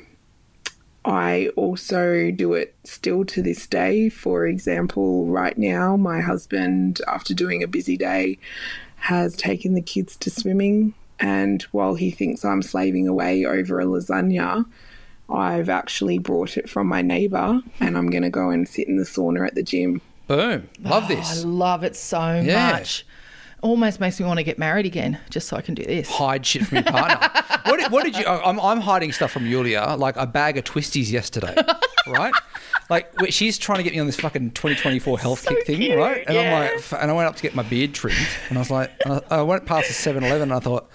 I 1.03 1.49
also 1.55 2.29
do 2.31 2.53
it 2.53 2.75
still 2.83 3.25
to 3.25 3.41
this 3.41 3.65
day. 3.67 4.09
For 4.09 4.45
example, 4.45 5.25
right 5.27 5.57
now, 5.57 5.97
my 5.97 6.21
husband, 6.21 7.01
after 7.07 7.33
doing 7.33 7.63
a 7.63 7.67
busy 7.67 7.97
day, 7.97 8.37
has 8.97 9.35
taken 9.35 9.73
the 9.73 9.81
kids 9.81 10.15
to 10.17 10.29
swimming. 10.29 10.93
And 11.19 11.63
while 11.71 11.95
he 11.95 12.11
thinks 12.11 12.45
I'm 12.45 12.61
slaving 12.61 13.07
away 13.07 13.45
over 13.45 13.79
a 13.79 13.85
lasagna, 13.85 14.65
I've 15.29 15.69
actually 15.69 16.19
brought 16.19 16.57
it 16.57 16.69
from 16.69 16.87
my 16.87 17.01
neighbour 17.01 17.61
and 17.79 17.97
I'm 17.97 18.09
going 18.09 18.23
to 18.23 18.29
go 18.29 18.49
and 18.49 18.67
sit 18.67 18.87
in 18.87 18.97
the 18.97 19.03
sauna 19.03 19.47
at 19.47 19.55
the 19.55 19.63
gym. 19.63 20.01
Boom. 20.27 20.69
Love 20.83 21.05
I 21.05 21.07
this. 21.15 21.27
Ah, 21.37 21.39
I 21.39 21.43
love 21.43 21.83
it 21.83 21.95
so 21.95 22.41
Yeah. 22.41 22.71
much. 22.73 23.05
Almost 23.61 23.99
makes 23.99 24.19
me 24.19 24.25
want 24.25 24.39
to 24.39 24.43
get 24.43 24.57
married 24.57 24.87
again, 24.87 25.19
just 25.29 25.47
so 25.47 25.55
I 25.55 25.61
can 25.61 25.75
do 25.75 25.83
this. 25.83 26.09
Hide 26.09 26.45
shit 26.45 26.65
from 26.65 26.77
your 26.77 26.83
partner. 26.85 27.29
what, 27.65 27.79
did, 27.79 27.91
what 27.91 28.03
did 28.03 28.17
you? 28.17 28.25
I'm, 28.25 28.59
I'm 28.59 28.81
hiding 28.81 29.11
stuff 29.11 29.31
from 29.31 29.45
Yulia, 29.45 29.95
like 29.97 30.15
a 30.17 30.25
bag 30.25 30.57
of 30.57 30.63
twisties 30.63 31.11
yesterday, 31.11 31.55
right? 32.07 32.33
Like 32.89 33.13
she's 33.29 33.57
trying 33.57 33.77
to 33.77 33.83
get 33.83 33.93
me 33.93 33.99
on 33.99 34.07
this 34.07 34.19
fucking 34.19 34.51
2024 34.51 35.19
health 35.19 35.45
kick 35.45 35.65
thing, 35.67 35.77
cute, 35.77 35.97
right? 35.97 36.25
And 36.27 36.37
I'm 36.37 36.51
like, 36.51 37.01
and 37.01 37.11
I 37.11 37.13
went 37.13 37.27
up 37.27 37.35
to 37.35 37.43
get 37.43 37.55
my 37.55 37.63
beard 37.63 37.93
trimmed, 37.93 38.17
and 38.49 38.57
I 38.57 38.61
was 38.61 38.71
like, 38.71 38.91
I, 39.05 39.21
I 39.29 39.41
went 39.43 39.65
past 39.65 39.87
the 39.87 39.93
7-Eleven, 39.93 40.43
and 40.43 40.53
I 40.53 40.59
thought, 40.59 40.89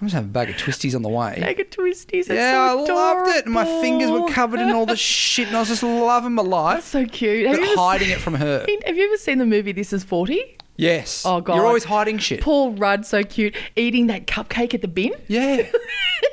I'm 0.00 0.08
just 0.08 0.14
having 0.14 0.28
a 0.28 0.32
bag 0.32 0.50
of 0.50 0.56
twisties 0.56 0.94
on 0.94 1.00
the 1.00 1.08
way. 1.08 1.38
Bag 1.40 1.58
of 1.58 1.70
twisties. 1.70 2.28
Yeah, 2.28 2.52
so 2.52 2.58
I 2.58 2.92
loved 2.92 3.36
it. 3.36 3.44
And 3.46 3.54
my 3.54 3.64
fingers 3.64 4.10
were 4.10 4.28
covered 4.28 4.60
in 4.60 4.70
all 4.70 4.84
the 4.84 4.96
shit, 4.96 5.48
and 5.48 5.56
I 5.56 5.60
was 5.60 5.68
just 5.68 5.82
loving 5.82 6.34
my 6.34 6.42
life. 6.42 6.76
That's 6.76 6.86
So 6.88 7.06
cute. 7.06 7.46
But 7.46 7.60
hiding 7.78 8.08
seen, 8.08 8.16
it 8.16 8.20
from 8.20 8.34
her. 8.34 8.66
have 8.86 8.96
you 8.96 9.06
ever 9.06 9.16
seen 9.16 9.38
the 9.38 9.46
movie 9.46 9.72
This 9.72 9.94
Is 9.94 10.04
40? 10.04 10.58
Yes. 10.76 11.24
Oh, 11.24 11.40
God. 11.40 11.54
You're 11.54 11.66
always 11.66 11.84
hiding 11.84 12.18
shit. 12.18 12.42
Paul 12.42 12.72
Rudd, 12.72 13.06
so 13.06 13.22
cute, 13.22 13.56
eating 13.74 14.08
that 14.08 14.26
cupcake 14.26 14.74
at 14.74 14.82
the 14.82 14.88
bin. 14.88 15.14
Yeah. 15.28 15.70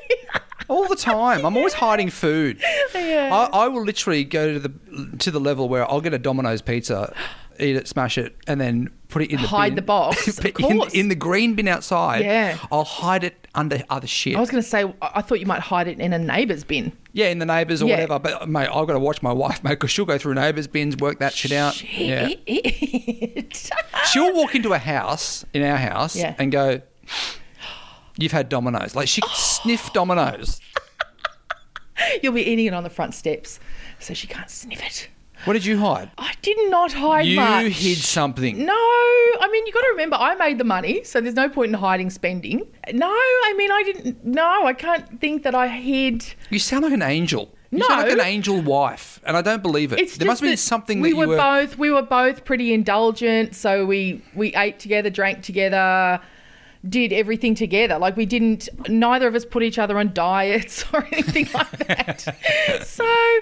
All 0.68 0.88
the 0.88 0.96
time. 0.98 1.46
I'm 1.46 1.56
always 1.56 1.74
hiding 1.74 2.10
food. 2.10 2.62
I, 2.96 3.50
I 3.52 3.68
will 3.68 3.84
literally 3.84 4.24
go 4.24 4.54
to 4.54 4.60
the 4.60 5.18
to 5.20 5.30
the 5.30 5.40
level 5.40 5.68
where 5.70 5.90
I'll 5.90 6.02
get 6.02 6.14
a 6.14 6.18
Domino's 6.18 6.62
pizza, 6.62 7.14
eat 7.60 7.76
it, 7.76 7.88
smash 7.88 8.18
it, 8.18 8.36
and 8.48 8.60
then 8.60 8.90
put 9.14 9.22
it 9.22 9.32
in 9.32 9.42
the 9.42 9.48
Hide 9.48 9.70
bin. 9.70 9.76
the 9.76 9.82
box, 9.84 10.28
in, 10.60 10.82
in 10.94 11.08
the 11.10 11.16
green 11.16 11.54
bin 11.56 11.68
outside. 11.68 12.24
Yeah. 12.26 12.58
I'll 12.72 12.84
hide 12.84 13.24
it 13.24 13.48
under 13.56 13.82
other 13.90 14.08
shit. 14.08 14.36
I 14.36 14.40
was 14.40 14.50
going 14.50 14.62
to 14.64 14.68
say, 14.68 14.92
I 15.02 15.22
thought 15.22 15.40
you 15.40 15.46
might 15.46 15.62
hide 15.62 15.88
it 15.88 16.00
in 16.00 16.12
a 16.14 16.18
neighbour's 16.20 16.64
bin. 16.64 16.92
yeah, 17.14 17.28
in 17.28 17.38
the 17.40 17.46
neighbours 17.46 17.82
or 17.82 17.88
Yeah. 17.88 17.96
whatever. 17.96 18.20
But 18.20 18.42
uh, 18.42 18.46
mate, 18.48 18.68
I've 18.68 18.88
got 18.88 18.94
to 18.94 19.00
watch 19.00 19.22
my 19.22 19.32
wife, 19.32 19.64
mate, 19.64 19.72
because 19.72 19.92
she'll 19.92 20.06
go 20.06 20.18
through 20.18 20.34
neighbours' 20.34 20.68
bins, 20.68 20.98
work 20.98 21.20
that 21.20 21.34
shit 21.34 21.52
out. 21.52 21.82
Yeah. 21.84 22.30
She'll 24.12 24.34
walk 24.34 24.56
into 24.56 24.74
a 24.74 24.78
house 24.80 25.46
in 25.54 25.64
our 25.64 25.78
house 25.78 26.16
Yeah. 26.16 26.36
and 26.38 26.52
go, 26.52 26.82
"You've 28.18 28.32
had 28.32 28.50
Domino's." 28.50 28.96
Like 28.96 29.08
she 29.08 29.22
can 29.22 29.30
sniff 29.34 29.92
Domino's. 29.94 30.60
You'll 32.22 32.34
be 32.34 32.42
eating 32.42 32.66
it 32.66 32.74
on 32.74 32.84
the 32.84 32.90
front 32.90 33.14
steps, 33.14 33.60
so 34.00 34.14
she 34.14 34.28
can't 34.28 34.50
sniff 34.50 34.84
it. 34.84 35.08
What 35.46 35.54
did 35.54 35.66
you 35.66 35.78
hide? 35.78 36.10
I 36.18 36.34
did 36.42 36.58
not 36.70 36.94
hide 36.94 37.26
You 37.26 37.36
much. 37.36 37.64
You 37.64 37.70
hid 37.70 37.98
something. 37.98 38.66
No, 38.66 38.74
I 38.74 39.50
mean 39.52 39.66
you 39.66 39.74
got 39.74 39.82
to 39.82 39.90
remember 39.92 40.16
I 40.16 40.36
made 40.36 40.58
the 40.58 40.64
money, 40.64 41.04
so 41.04 41.20
there's 41.20 41.36
no 41.36 41.50
point 41.50 41.70
in 41.70 41.74
hiding 41.76 42.10
spending. 42.10 42.66
No, 42.94 43.10
I 43.10 43.54
mean 43.58 43.72
I 43.72 43.84
didn't. 43.84 44.26
No, 44.26 44.66
I 44.66 44.74
can't 44.74 45.20
think 45.20 45.44
that 45.44 45.56
I 45.56 45.68
hid. 45.68 46.34
You 46.50 46.60
sound 46.60 46.84
like 46.84 46.94
an 46.94 47.02
angel. 47.02 47.54
You 47.72 47.84
sound 47.84 48.04
like 48.04 48.12
an 48.12 48.22
angel 48.22 48.62
wife, 48.62 49.20
and 49.26 49.36
I 49.36 49.42
don't 49.42 49.64
believe 49.64 49.94
it. 49.94 50.00
It's 50.00 50.18
there 50.18 50.28
must 50.28 50.42
just 50.42 50.52
be 50.52 50.56
something 50.56 51.02
we 51.02 51.10
that 51.12 51.18
you 51.18 51.28
were, 51.28 51.38
both 51.38 51.78
we 51.78 51.90
were 51.90 52.04
both 52.04 52.46
pretty 52.46 52.72
indulgent, 52.74 53.56
so 53.56 53.86
we 53.86 54.22
we 54.36 54.54
ate 54.56 54.78
together, 54.78 55.10
drank 55.10 55.42
together, 55.42 56.22
did 56.88 57.12
everything 57.12 57.56
together. 57.56 57.98
Like 57.98 58.16
we 58.16 58.28
didn't. 58.28 58.70
Neither 58.88 59.28
of 59.28 59.34
us 59.34 59.44
put 59.44 59.64
each 59.64 59.80
other 59.80 59.98
on 59.98 60.14
diets 60.14 60.86
or 60.94 61.04
anything 61.12 61.50
like 61.54 61.72
that. 61.88 62.22
so 62.86 63.40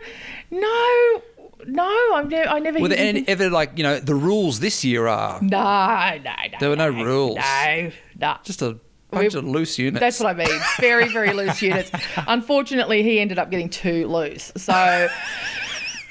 no, 0.49 1.20
no, 1.67 2.13
I've 2.15 2.29
never. 2.29 2.49
I 2.49 2.59
never. 2.59 2.79
Were 2.79 2.87
there 2.89 2.97
any, 2.97 3.27
ever 3.27 3.49
like 3.49 3.71
you 3.77 3.83
know 3.83 3.99
the 3.99 4.15
rules 4.15 4.59
this 4.59 4.83
year 4.83 5.07
are 5.07 5.41
No, 5.41 6.19
no, 6.23 6.31
no. 6.51 6.57
There 6.59 6.69
were 6.69 6.75
no 6.75 6.91
no, 6.91 7.03
rules. 7.03 7.35
No, 7.37 7.91
no. 8.19 8.37
just 8.43 8.61
a 8.61 8.77
bunch 9.11 9.33
We- 9.33 9.39
of 9.39 9.45
loose 9.45 9.77
units? 9.77 9.99
That's 9.99 10.19
what 10.19 10.29
I 10.29 10.33
mean. 10.33 10.59
Very, 10.79 11.07
very 11.09 11.33
loose 11.33 11.61
units. 11.71 11.91
Unfortunately, 12.27 13.03
he 13.03 13.19
ended 13.19 13.39
up 13.39 13.49
getting 13.51 13.69
too 13.69 14.07
loose. 14.07 14.51
So, 14.57 15.07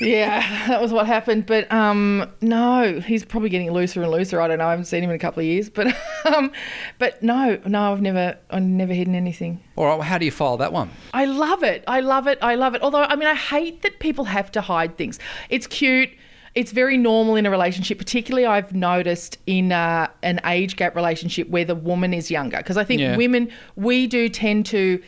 yeah, 0.01 0.67
that 0.69 0.81
was 0.81 0.93
what 0.93 1.07
happened. 1.07 1.47
But 1.47 1.71
um, 1.73 2.31
no, 2.41 3.01
he's 3.01 3.25
probably 3.25 3.49
getting 3.49 3.71
looser 3.71 4.03
and 4.03 4.11
looser. 4.11 4.41
I 4.41 4.49
don't 4.49 4.59
know. 4.59 4.67
I 4.67 4.71
haven't 4.71 4.87
seen 4.87 5.03
him 5.05 5.11
in 5.11 5.17
a 5.17 5.19
couple 5.19 5.41
of 5.41 5.47
years. 5.47 5.69
But 5.71 5.89
um, 6.25 6.53
but 6.99 7.23
no, 7.23 7.61
no, 7.67 7.93
I've 7.93 8.01
never, 8.03 8.37
I've 8.51 8.63
never 8.63 8.93
hidden 8.95 9.15
anything. 9.15 9.63
All 9.77 9.85
right, 9.87 9.95
well, 9.95 10.03
how 10.03 10.19
do 10.19 10.25
you 10.25 10.31
file 10.31 10.57
that 10.59 10.73
one? 10.73 10.91
I 11.15 11.25
love 11.27 11.63
it. 11.63 11.85
I 11.87 12.01
love 12.01 12.27
it. 12.27 12.39
I 12.43 12.55
love 12.55 12.75
it. 12.75 12.83
Although, 12.83 13.03
I 13.03 13.17
mean, 13.17 13.29
I 13.29 13.35
hate 13.35 13.83
that 13.83 13.99
people 14.01 14.25
have 14.25 14.51
to 14.53 14.61
hide 14.61 14.97
things. 14.97 15.19
It's 15.49 15.67
cute. 15.67 16.11
It's 16.57 16.73
very 16.73 16.97
normal 16.97 17.37
in 17.37 17.47
a 17.47 17.51
relationship, 17.51 17.97
particularly 17.99 18.45
I've 18.45 18.75
noticed 18.75 19.39
in 19.47 19.71
uh, 19.71 20.09
an 20.25 20.41
age 20.45 20.75
gap 20.75 20.97
relationship 20.97 21.49
where 21.49 21.65
the 21.65 21.77
woman 21.77 22.13
is 22.13 22.29
younger. 22.29 22.57
Because 22.57 22.77
I 22.77 22.83
think 22.83 23.01
Yeah. 23.01 23.17
women, 23.17 23.53
we 23.77 24.09
do 24.09 24.29
tend 24.29 24.67
to 24.67 25.01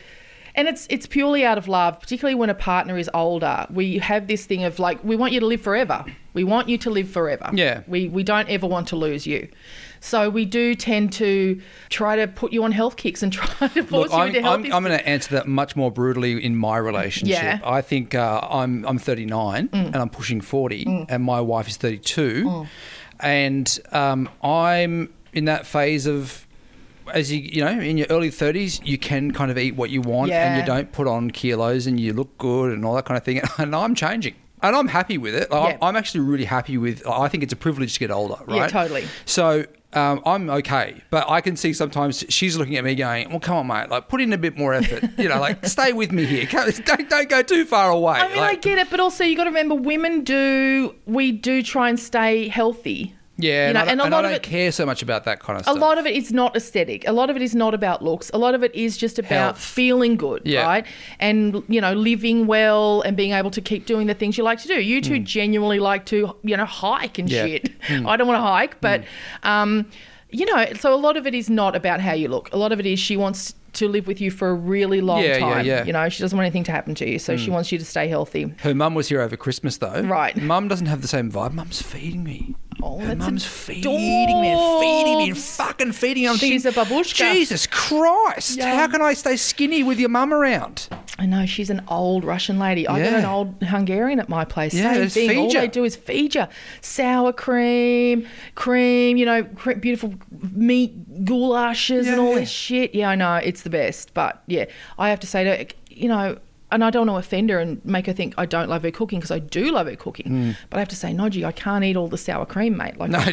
And 0.55 0.67
it's 0.67 0.85
it's 0.89 1.07
purely 1.07 1.43
out 1.43 1.57
of 1.57 1.67
love, 1.67 1.99
particularly 1.99 2.35
when 2.35 2.49
a 2.49 2.53
partner 2.53 2.97
is 2.97 3.09
older. 3.13 3.65
We 3.71 3.97
have 3.97 4.27
this 4.27 4.45
thing 4.45 4.63
of 4.63 4.77
like 4.77 5.03
we 5.03 5.15
want 5.15 5.33
you 5.33 5.39
to 5.39 5.45
live 5.45 5.61
forever. 5.61 6.05
We 6.33 6.43
want 6.43 6.69
you 6.69 6.77
to 6.79 6.89
live 6.89 7.09
forever. 7.09 7.49
Yeah. 7.53 7.81
We 7.87 8.07
we 8.07 8.23
don't 8.23 8.47
ever 8.49 8.67
want 8.67 8.87
to 8.89 8.95
lose 8.95 9.25
you. 9.25 9.49
So 9.99 10.29
we 10.29 10.43
do 10.43 10.75
tend 10.75 11.13
to 11.13 11.61
try 11.89 12.17
to 12.17 12.27
put 12.27 12.51
you 12.51 12.65
on 12.65 12.73
health 12.73 12.97
kicks 12.97 13.23
and 13.23 13.31
try 13.41 13.69
to 13.69 13.83
force 13.83 14.11
Look, 14.11 14.11
you 14.11 14.17
I'm, 14.17 14.35
into 14.35 14.49
I'm. 14.49 14.73
I'm 14.73 14.83
going 14.83 14.97
to 14.97 15.07
answer 15.07 15.33
that 15.35 15.47
much 15.47 15.75
more 15.75 15.91
brutally 15.91 16.43
in 16.43 16.55
my 16.57 16.77
relationship. 16.77 17.41
Yeah. 17.41 17.59
I 17.63 17.81
think 17.81 18.13
uh, 18.13 18.41
I'm 18.49 18.85
I'm 18.85 18.99
39 18.99 19.69
and 19.71 19.95
I'm 19.95 20.09
pushing 20.09 20.41
40, 20.41 21.07
and 21.09 21.23
my 21.23 21.39
wife 21.39 21.67
is 21.67 21.77
32, 21.77 22.67
and 23.21 23.79
um, 23.91 24.29
I'm 24.43 25.13
in 25.31 25.45
that 25.45 25.65
phase 25.65 26.05
of. 26.05 26.45
As 27.11 27.31
you 27.31 27.39
you 27.39 27.63
know, 27.63 27.71
in 27.79 27.97
your 27.97 28.07
early 28.09 28.29
thirties, 28.29 28.79
you 28.83 28.97
can 28.97 29.31
kind 29.31 29.51
of 29.51 29.57
eat 29.57 29.75
what 29.75 29.89
you 29.89 30.01
want, 30.01 30.31
and 30.31 30.59
you 30.59 30.65
don't 30.65 30.91
put 30.91 31.07
on 31.07 31.31
kilos, 31.31 31.87
and 31.87 31.99
you 31.99 32.13
look 32.13 32.37
good, 32.37 32.71
and 32.73 32.85
all 32.85 32.95
that 32.95 33.05
kind 33.05 33.17
of 33.17 33.23
thing. 33.23 33.41
And 33.57 33.75
I'm 33.75 33.95
changing, 33.95 34.35
and 34.61 34.75
I'm 34.75 34.87
happy 34.87 35.17
with 35.17 35.35
it. 35.35 35.51
Like, 35.51 35.73
Yeah. 35.79 35.87
I'm 35.87 35.95
actually 35.95 36.21
really 36.21 36.45
happy 36.45 36.77
with. 36.77 37.05
I 37.07 37.27
think 37.27 37.43
it's 37.43 37.53
a 37.53 37.57
privilege 37.57 37.93
to 37.93 37.99
get 37.99 38.11
older, 38.11 38.35
right? 38.45 38.55
Yeah, 38.57 38.67
totally. 38.67 39.05
So 39.25 39.65
um, 39.93 40.21
I'm 40.25 40.49
okay, 40.49 41.01
but 41.11 41.29
I 41.29 41.39
can 41.41 41.55
see 41.55 41.71
sometimes 41.73 42.25
she's 42.29 42.57
looking 42.57 42.77
at 42.77 42.83
me 42.83 42.95
going, 42.95 43.29
"Well, 43.29 43.39
come 43.39 43.57
on, 43.57 43.67
mate, 43.67 43.89
like 43.89 44.07
put 44.07 44.21
in 44.21 44.33
a 44.33 44.37
bit 44.37 44.57
more 44.57 44.73
effort. 44.73 45.03
You 45.17 45.29
know, 45.29 45.39
like 45.39 45.65
stay 45.67 45.93
with 45.93 46.11
me 46.11 46.25
here. 46.25 46.47
Don't 46.51 47.09
don't 47.09 47.29
go 47.29 47.41
too 47.43 47.65
far 47.65 47.91
away." 47.91 48.17
I 48.19 48.27
mean, 48.27 48.37
Like, 48.37 48.57
I 48.57 48.59
get 48.59 48.77
it, 48.79 48.89
but 48.89 48.99
also 48.99 49.23
you 49.23 49.35
got 49.35 49.43
to 49.43 49.49
remember, 49.51 49.75
women 49.75 50.23
do 50.23 50.95
we 51.05 51.31
do 51.31 51.61
try 51.61 51.89
and 51.89 51.99
stay 51.99 52.47
healthy. 52.47 53.13
Yeah, 53.37 53.67
you 53.69 53.73
know, 53.73 53.79
and, 53.81 53.89
I, 53.89 53.91
and 53.93 54.01
a 54.01 54.03
and 54.05 54.13
I 54.13 54.17
lot 54.17 54.25
of 54.25 54.31
don't 54.31 54.35
it- 54.37 54.43
care 54.43 54.71
so 54.71 54.85
much 54.85 55.01
about 55.01 55.23
that 55.25 55.39
kind 55.39 55.57
of 55.57 55.65
stuff. 55.65 55.75
A 55.75 55.79
lot 55.79 55.97
of 55.97 56.05
it 56.05 56.15
is 56.15 56.31
not 56.31 56.55
aesthetic. 56.55 57.07
A 57.07 57.11
lot 57.11 57.29
of 57.29 57.35
it 57.35 57.41
is 57.41 57.55
not 57.55 57.73
about 57.73 58.03
looks. 58.03 58.29
A 58.33 58.37
lot 58.37 58.53
of 58.55 58.63
it 58.63 58.73
is 58.75 58.95
just 58.97 59.17
about 59.19 59.29
Health. 59.55 59.59
feeling 59.63 60.15
good, 60.17 60.41
Yeah. 60.45 60.63
right? 60.65 60.85
And 61.19 61.63
you 61.67 61.81
know, 61.81 61.93
living 61.93 62.45
well 62.47 63.01
and 63.01 63.17
being 63.17 63.31
able 63.33 63.51
to 63.51 63.61
keep 63.61 63.85
doing 63.85 64.07
the 64.07 64.13
things 64.13 64.37
you 64.37 64.43
like 64.43 64.59
to 64.61 64.67
do. 64.67 64.79
You 64.81 65.01
two 65.01 65.19
genuinely 65.19 65.79
like 65.79 66.05
to, 66.07 66.35
you 66.43 66.55
know, 66.57 66.65
hike 66.65 67.17
and 67.19 67.27
Hmm. 67.29 67.35
Yeah. 67.35 67.45
shit. 67.47 67.71
I 68.05 68.15
don't 68.17 68.27
want 68.27 68.37
to 68.37 68.41
hike, 68.41 68.79
but 68.81 69.03
um, 69.43 69.85
you 70.29 70.45
know, 70.45 70.65
so 70.79 70.93
a 70.93 70.97
lot 70.97 71.17
of 71.17 71.27
it 71.27 71.33
is 71.35 71.49
not 71.49 71.75
about 71.75 71.99
how 72.01 72.13
you 72.13 72.27
look. 72.27 72.51
A 72.53 72.57
lot 72.57 72.71
of 72.71 72.79
it 72.79 72.85
is 72.85 72.99
she 72.99 73.17
wants 73.17 73.53
to 73.73 73.87
live 73.87 74.05
with 74.05 74.21
you 74.21 74.29
for 74.29 74.49
a 74.49 74.53
really 74.53 75.01
long 75.01 75.21
Yeah, 75.23 75.37
yeah, 75.37 75.39
time. 75.39 75.65
yeah. 75.65 75.81
Hmm. 75.81 75.87
You 75.87 75.93
know, 75.93 76.09
she 76.09 76.21
doesn't 76.21 76.37
want 76.37 76.45
anything 76.45 76.63
to 76.65 76.71
happen 76.71 76.93
to 76.95 77.09
you, 77.09 77.17
so 77.17 77.35
she 77.37 77.49
wants 77.49 77.71
you 77.71 77.79
to 77.79 77.85
stay 77.85 78.07
healthy. 78.07 78.53
Her 78.59 78.75
mum 78.75 78.93
was 78.93 79.09
here 79.09 79.19
over 79.21 79.35
Christmas 79.35 79.77
though. 79.77 80.01
Right. 80.01 80.35
Mum 80.37 80.67
doesn't 80.67 80.85
have 80.85 81.01
the 81.01 81.07
same 81.07 81.31
vibe. 81.31 81.53
Mum's 81.53 81.81
feeding 81.81 82.23
me. 82.23 82.55
Oh, 82.81 82.99
Her 82.99 83.15
mum's 83.15 83.45
feeding 83.45 83.91
me 84.41 84.49
and 84.49 84.79
feeding 84.81 85.17
me 85.17 85.29
and 85.29 85.37
fucking 85.37 85.91
feeding 85.91 86.23
me. 86.23 86.29
I'm 86.29 86.37
She's 86.37 86.63
thinking, 86.63 86.81
a 86.81 86.85
babushka. 86.85 87.31
Jesus 87.33 87.67
Christ! 87.67 88.57
Yeah. 88.57 88.75
How 88.75 88.87
can 88.87 89.01
I 89.01 89.13
stay 89.13 89.35
skinny 89.37 89.83
with 89.83 89.99
your 89.99 90.09
mum 90.09 90.33
around? 90.33 90.87
I 91.19 91.25
know 91.25 91.45
she's 91.45 91.69
an 91.69 91.83
old 91.87 92.23
Russian 92.23 92.57
lady. 92.59 92.87
I 92.87 92.99
got 93.03 93.13
an 93.13 93.25
old 93.25 93.61
Hungarian 93.61 94.19
at 94.19 94.29
my 94.29 94.45
place. 94.45 94.73
Yeah, 94.73 94.93
Same 95.07 95.29
thing. 95.29 95.37
All 95.37 95.51
they 95.51 95.67
do 95.67 95.83
is 95.83 95.95
feed 95.95 96.35
you 96.35 96.45
sour 96.81 97.31
cream, 97.31 98.27
cream. 98.55 99.17
You 99.17 99.25
know, 99.25 99.43
cre- 99.43 99.73
beautiful 99.73 100.13
meat 100.51 101.23
goulashes 101.25 102.07
and 102.07 102.19
all 102.19 102.33
Yeah. 102.33 102.39
this 102.39 102.49
shit. 102.49 102.95
Yeah, 102.95 103.09
I 103.09 103.15
know 103.15 103.35
it's 103.35 103.61
the 103.61 103.69
best. 103.69 104.13
But 104.13 104.41
yeah, 104.47 104.65
I 104.97 105.09
have 105.09 105.19
to 105.21 105.27
say 105.27 105.43
to 105.65 105.73
you 105.89 106.07
know. 106.09 106.37
And 106.73 106.83
I 106.83 106.89
don't 106.89 107.07
want 107.07 107.23
to 107.23 107.25
offend 107.27 107.49
her 107.49 107.59
and 107.59 107.83
make 107.85 108.07
her 108.07 108.13
think 108.13 108.33
I 108.37 108.45
don't 108.45 108.67
love 108.67 108.83
her 108.83 108.91
cooking 108.91 109.19
because 109.19 109.31
I 109.31 109.39
do 109.39 109.71
love 109.71 109.87
her 109.87 109.95
cooking. 109.95 110.27
Hmm. 110.27 110.51
But 110.69 110.77
I 110.77 110.79
have 110.79 110.89
to 110.89 110.95
say, 110.95 111.11
Nodgy, 111.13 111.45
I 111.45 111.51
can't 111.51 111.83
eat 111.85 111.95
all 111.95 112.07
the 112.07 112.17
sour 112.17 112.45
cream, 112.45 112.75
mate. 112.75 112.97
Like. 112.97 113.11
No, 113.11 113.23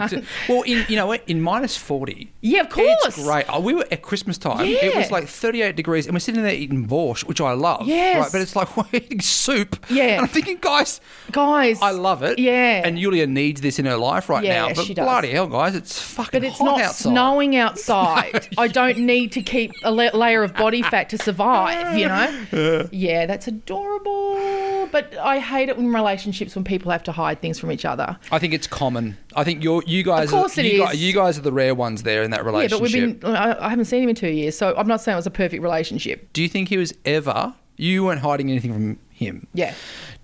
well, 0.48 0.62
in 0.62 0.84
you 0.88 0.96
know 0.96 1.06
what? 1.06 1.22
In 1.26 1.40
minus 1.40 1.76
forty, 1.76 2.32
yeah, 2.42 2.60
of 2.60 2.68
course. 2.70 2.88
It's 3.06 3.22
great. 3.24 3.46
Oh, 3.48 3.60
we 3.60 3.74
were 3.74 3.86
at 3.90 4.02
Christmas 4.02 4.38
time. 4.38 4.66
It 4.66 4.94
was 4.94 5.10
like 5.10 5.26
38 5.26 5.74
degrees, 5.76 6.06
and 6.06 6.14
we're 6.14 6.20
sitting 6.20 6.42
there 6.42 6.54
eating 6.54 6.86
borscht, 6.86 7.24
which 7.24 7.40
I 7.40 7.52
love. 7.52 7.86
Yes. 7.86 8.20
Right, 8.22 8.32
but 8.32 8.40
it's 8.40 8.54
like 8.54 8.76
we're 8.76 8.84
eating 8.92 9.20
soup. 9.20 9.84
Yeah. 9.88 10.04
And 10.04 10.20
I'm 10.22 10.28
thinking, 10.28 10.58
guys, 10.60 11.00
Guys, 11.32 11.80
I 11.80 11.90
love 11.92 12.22
it. 12.22 12.38
Yeah. 12.38 12.82
And 12.84 12.98
Julia 12.98 13.26
needs 13.26 13.60
this 13.60 13.78
in 13.78 13.86
her 13.86 13.96
life 13.96 14.28
right 14.28 14.44
Yeah, 14.44 14.66
now. 14.68 14.74
But 14.74 14.84
she 14.84 14.94
does. 14.94 15.04
bloody 15.04 15.30
hell, 15.30 15.46
guys, 15.46 15.74
it's 15.74 16.00
fucking 16.00 16.40
But 16.40 16.46
it's 16.46 16.60
not 16.60 16.80
outside. 16.80 17.10
snowing 17.10 17.56
outside. 17.56 18.48
I 18.58 18.68
don't 18.68 18.98
need 18.98 19.32
to 19.32 19.42
keep 19.42 19.72
a 19.84 19.90
la- 19.90 20.10
layer 20.14 20.42
of 20.42 20.54
body 20.54 20.82
fat 20.82 21.08
to 21.10 21.18
survive, 21.18 21.96
you 21.96 22.06
know? 22.08 22.88
Yeah, 22.92 23.26
that's 23.30 23.46
adorable. 23.46 24.88
But 24.90 25.16
I 25.16 25.38
hate 25.38 25.68
it 25.68 25.76
in 25.76 25.92
relationships 25.92 26.56
when 26.56 26.64
people 26.64 26.90
have 26.90 27.04
to 27.04 27.12
hide 27.12 27.40
things 27.40 27.60
from 27.60 27.70
each 27.70 27.84
other. 27.84 28.18
I 28.32 28.40
think 28.40 28.52
it's 28.54 28.66
common. 28.66 29.16
I 29.36 29.44
think 29.44 29.62
you're, 29.62 29.84
you 29.86 30.02
guys, 30.02 30.30
course 30.30 30.58
are, 30.58 30.62
it 30.62 30.66
you, 30.66 30.82
is. 30.82 30.88
Guys, 30.88 31.02
you 31.02 31.12
guys 31.12 31.38
are 31.38 31.42
the 31.42 31.52
rare 31.52 31.74
ones 31.74 32.02
there 32.02 32.24
in 32.24 32.32
that 32.32 32.44
relationship. 32.44 32.72
Yeah, 32.72 32.76
but 32.78 32.92
we've 32.92 33.20
been, 33.20 33.34
I, 33.36 33.66
I 33.66 33.68
haven't 33.68 33.84
seen 33.84 34.02
him 34.02 34.08
in 34.08 34.16
two 34.16 34.30
years, 34.30 34.58
so 34.58 34.74
I'm 34.76 34.88
not 34.88 35.00
saying 35.00 35.14
it 35.14 35.16
was 35.16 35.26
a 35.28 35.30
perfect 35.30 35.62
relationship. 35.62 36.32
Do 36.32 36.42
you 36.42 36.48
think 36.48 36.68
he 36.68 36.76
was 36.76 36.92
ever? 37.04 37.54
You 37.76 38.04
weren't 38.04 38.20
hiding 38.20 38.50
anything 38.50 38.72
from 38.72 38.98
him. 39.10 39.46
Yeah. 39.54 39.74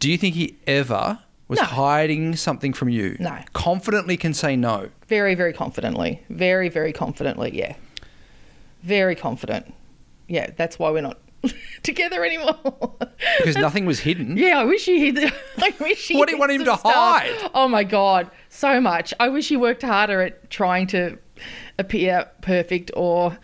Do 0.01 0.11
you 0.11 0.19
think 0.19 0.35
he 0.35 0.57
ever 0.67 1.21
was 1.47 1.61
No. 1.61 1.65
hiding 1.67 2.35
something 2.35 2.73
from 2.73 2.89
you? 2.89 3.17
No. 3.21 3.39
Confidently 3.53 4.17
can 4.17 4.35
say 4.35 4.57
no. 4.57 4.89
Very, 5.07 5.37
very 5.37 5.53
confidently. 5.53 6.23
Very, 6.29 6.69
very 6.69 6.93
confidently, 6.93 7.57
yeah. 7.57 7.77
Very 8.83 9.15
confident. 9.15 9.73
Yeah, 10.27 10.51
that's 10.57 10.77
why 10.77 10.91
we're 10.91 11.03
not 11.03 11.19
together 11.83 12.25
anymore. 12.25 12.59
Because 13.39 13.57
nothing 13.59 13.87
was 13.87 14.01
hidden. 14.01 14.37
Yeah, 14.37 14.61
I 14.61 14.65
wish 14.65 14.85
he. 14.85 15.11
hid. 15.11 15.33
I 15.59 15.75
wish 15.81 16.09
he. 16.09 16.17
What 16.17 16.29
do 16.29 16.35
you 16.35 16.39
want 16.41 16.53
him 16.53 16.65
some 16.65 16.77
to 16.77 16.89
hide? 16.89 17.51
Oh 17.55 17.69
my 17.69 17.85
god, 17.85 18.31
so 18.49 18.81
much. 18.81 19.13
I 19.21 19.29
wish 19.29 19.49
he 19.49 19.57
worked 19.57 19.83
harder 19.83 20.23
at 20.23 20.51
trying 20.51 20.87
to 20.89 21.19
appear 21.79 22.29
perfect 22.43 22.91
or. 22.97 23.37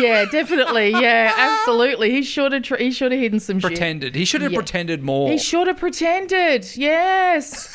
yeah, 0.00 0.24
definitely. 0.26 0.90
Yeah, 0.90 1.32
absolutely. 1.36 2.10
He 2.10 2.22
should 2.22 2.52
have. 2.52 2.62
Tr- 2.62 2.76
he 2.76 2.90
should 2.90 3.12
have 3.12 3.20
hidden 3.20 3.40
some 3.40 3.58
shit. 3.60 3.68
Pretended. 3.70 4.14
He 4.14 4.24
should 4.24 4.42
have 4.42 4.52
Yeah. 4.52 4.58
pretended 4.58 5.02
more. 5.02 5.30
He 5.30 5.38
should 5.38 5.66
have 5.66 5.78
pretended. 5.78 6.66
Yes. 6.76 7.74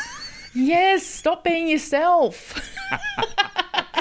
yes. 0.53 1.05
Stop 1.05 1.43
being 1.43 1.67
yourself. 1.67 2.59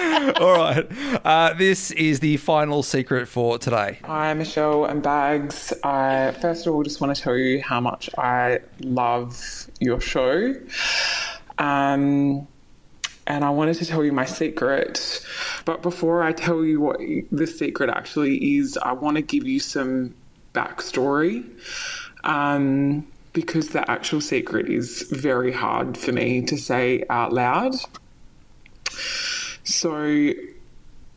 All 0.40 0.52
right. 0.56 0.86
Uh, 1.24 1.54
this 1.54 1.92
is 1.92 2.18
the 2.18 2.36
final 2.38 2.82
secret 2.82 3.28
for 3.28 3.56
today. 3.58 4.00
Hi, 4.04 4.34
Meshel 4.34 4.90
and 4.90 5.00
Bags. 5.00 5.72
I 5.84 6.32
first 6.40 6.66
of 6.66 6.74
all 6.74 6.82
just 6.82 7.00
want 7.00 7.14
to 7.14 7.22
tell 7.22 7.36
you 7.36 7.62
how 7.62 7.80
much 7.80 8.10
I 8.18 8.58
love 8.80 9.70
your 9.78 10.00
show. 10.00 10.56
Um, 11.58 12.48
and 13.28 13.44
I 13.44 13.50
wanted 13.50 13.76
to 13.76 13.86
tell 13.86 14.02
you 14.02 14.10
my 14.12 14.24
secret. 14.24 15.24
But 15.64 15.82
before 15.82 16.24
I 16.24 16.32
tell 16.32 16.64
you 16.64 16.80
what 16.80 16.98
the 17.30 17.46
secret 17.46 17.88
actually 17.88 18.56
is, 18.58 18.76
I 18.82 18.92
want 18.92 19.18
to 19.18 19.22
give 19.22 19.46
you 19.46 19.60
some 19.60 20.14
backstory. 20.52 21.44
Um, 22.24 23.06
because 23.32 23.68
the 23.68 23.88
actual 23.88 24.20
secret 24.20 24.68
is 24.68 25.02
very 25.12 25.52
hard 25.52 25.96
for 25.96 26.10
me 26.10 26.42
to 26.42 26.56
say 26.56 27.04
out 27.08 27.32
loud. 27.32 27.74
So, 29.64 30.32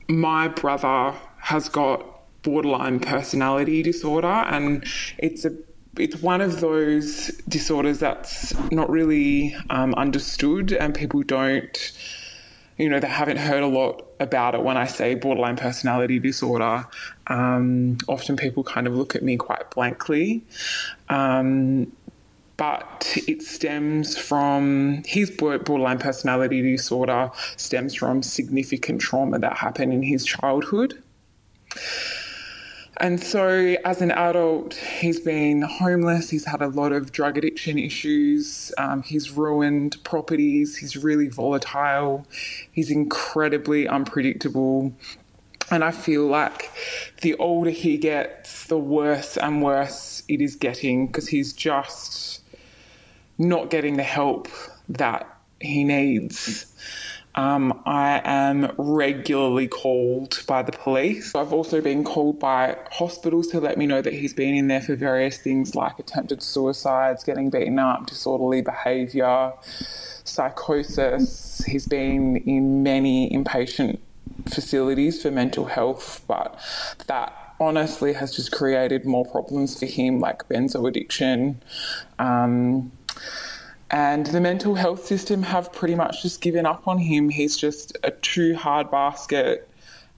my 0.08 0.48
brother 0.48 1.16
has 1.40 1.70
got 1.70 2.06
borderline 2.44 3.00
personality 3.00 3.82
disorder 3.82 4.28
and 4.28 4.86
it's 5.18 5.46
a 5.46 5.52
it's 5.98 6.22
one 6.22 6.42
of 6.42 6.60
those 6.60 7.28
disorders 7.48 8.00
that's 8.00 8.54
not 8.70 8.90
really 8.90 9.56
um, 9.70 9.94
understood 9.96 10.74
and 10.74 10.94
people 10.94 11.24
don't 11.24 11.92
you 12.78 12.90
know 12.90 13.00
they 13.00 13.08
haven't 13.08 13.38
heard 13.38 13.64
a 13.64 13.68
lot 13.68 14.06
about 14.20 14.54
it. 14.54 14.62
When 14.62 14.78
i 14.78 14.86
say 14.86 15.16
borderline 15.16 15.56
personality 15.56 16.20
disorder 16.20 16.86
um, 17.28 17.98
often 18.08 18.36
people 18.38 18.64
kind 18.64 18.86
of 18.86 18.96
look 18.96 19.16
at 19.16 19.24
me 19.24 19.38
quite 19.38 19.72
blankly. 19.72 20.44
Um, 21.10 21.92
but 22.58 23.18
it 23.28 23.42
stems 23.42 24.18
from 24.18 25.04
his 25.06 25.30
borderline 25.30 26.00
personality 26.00 26.62
disorder 26.62 27.30
stems 27.58 27.94
from 27.94 28.24
significant 28.24 29.02
trauma 29.02 29.40
that 29.40 29.58
happened 29.58 29.92
in 29.94 30.04
his 30.04 30.26
childhood 30.26 31.02
and 32.98 33.22
so, 33.22 33.76
as 33.84 34.02
an 34.02 34.12
adult, 34.12 34.74
he's 34.74 35.20
been 35.20 35.62
homeless. 35.64 36.30
He's 36.30 36.46
had 36.46 36.62
a 36.62 36.70
lot 36.70 36.94
of 36.94 37.12
drug 37.12 37.38
addiction 37.38 37.78
issues. 37.78 38.72
Um, 38.78 39.04
he's 39.04 39.32
ruined 39.32 40.02
properties. 40.06 40.78
He's 40.78 40.96
really 40.96 41.28
volatile. 41.28 42.26
He's 42.72 42.90
incredibly 42.90 43.86
unpredictable. 43.88 44.94
And 45.72 45.84
I 45.84 45.92
feel 45.92 46.28
like 46.28 46.72
the 47.22 47.34
older 47.36 47.72
he 47.72 47.98
gets, 47.98 48.66
the 48.66 48.78
worse 48.78 49.36
and 49.36 49.62
worse 49.62 50.24
it 50.30 50.40
is 50.40 50.56
getting 50.56 51.08
because 51.08 51.28
he's 51.28 51.52
just 51.52 52.44
not 53.38 53.70
getting 53.70 53.98
the 53.98 54.04
help 54.04 54.48
that 54.90 55.28
he 55.60 55.84
needs. 55.84 56.72
Um, 57.36 57.82
I 57.86 58.22
am 58.24 58.72
regularly 58.78 59.68
called 59.68 60.42
by 60.48 60.62
the 60.62 60.72
police. 60.72 61.36
I've 61.36 61.52
also 61.52 61.82
been 61.82 62.06
called 62.06 62.40
by 62.40 62.78
hospitals 62.92 63.48
to 63.48 63.60
let 63.60 63.78
me 63.78 63.86
know 63.86 64.02
that 64.02 64.14
he's 64.14 64.34
been 64.34 64.56
in 64.56 64.70
there 64.70 64.82
for 64.82 64.96
various 64.96 65.38
things 65.38 65.76
like 65.76 66.00
attempted 66.00 66.42
suicides, 66.42 67.26
getting 67.26 67.50
beaten 67.50 67.78
up, 67.78 68.08
disorderly 68.08 68.62
behaviour, 68.62 69.52
psychosis. 70.24 71.62
He's 71.66 71.86
been 71.86 72.38
in 72.38 72.84
many 72.84 73.30
inpatient 73.30 74.00
facilities 74.48 75.22
for 75.22 75.30
mental 75.30 75.66
health, 75.66 76.24
but 76.28 76.58
that 77.08 77.34
honestly 77.60 78.14
has 78.14 78.34
just 78.34 78.54
created 78.54 79.06
more 79.06 79.26
problems 79.26 79.78
for 79.78 79.88
him, 79.88 80.20
like 80.20 80.48
benzo 80.48 80.88
addiction. 80.88 81.62
Um, 82.18 82.94
and 83.96 84.26
the 84.26 84.42
mental 84.42 84.76
health 84.76 85.06
system 85.06 85.42
have 85.42 85.72
pretty 85.72 85.96
much 85.96 86.22
just 86.22 86.42
given 86.42 86.66
up 86.66 86.86
on 86.86 86.98
him. 86.98 87.30
He's 87.30 87.56
just 87.56 87.98
a 88.04 88.12
too 88.12 88.54
hard 88.54 88.92
basket. 88.92 89.70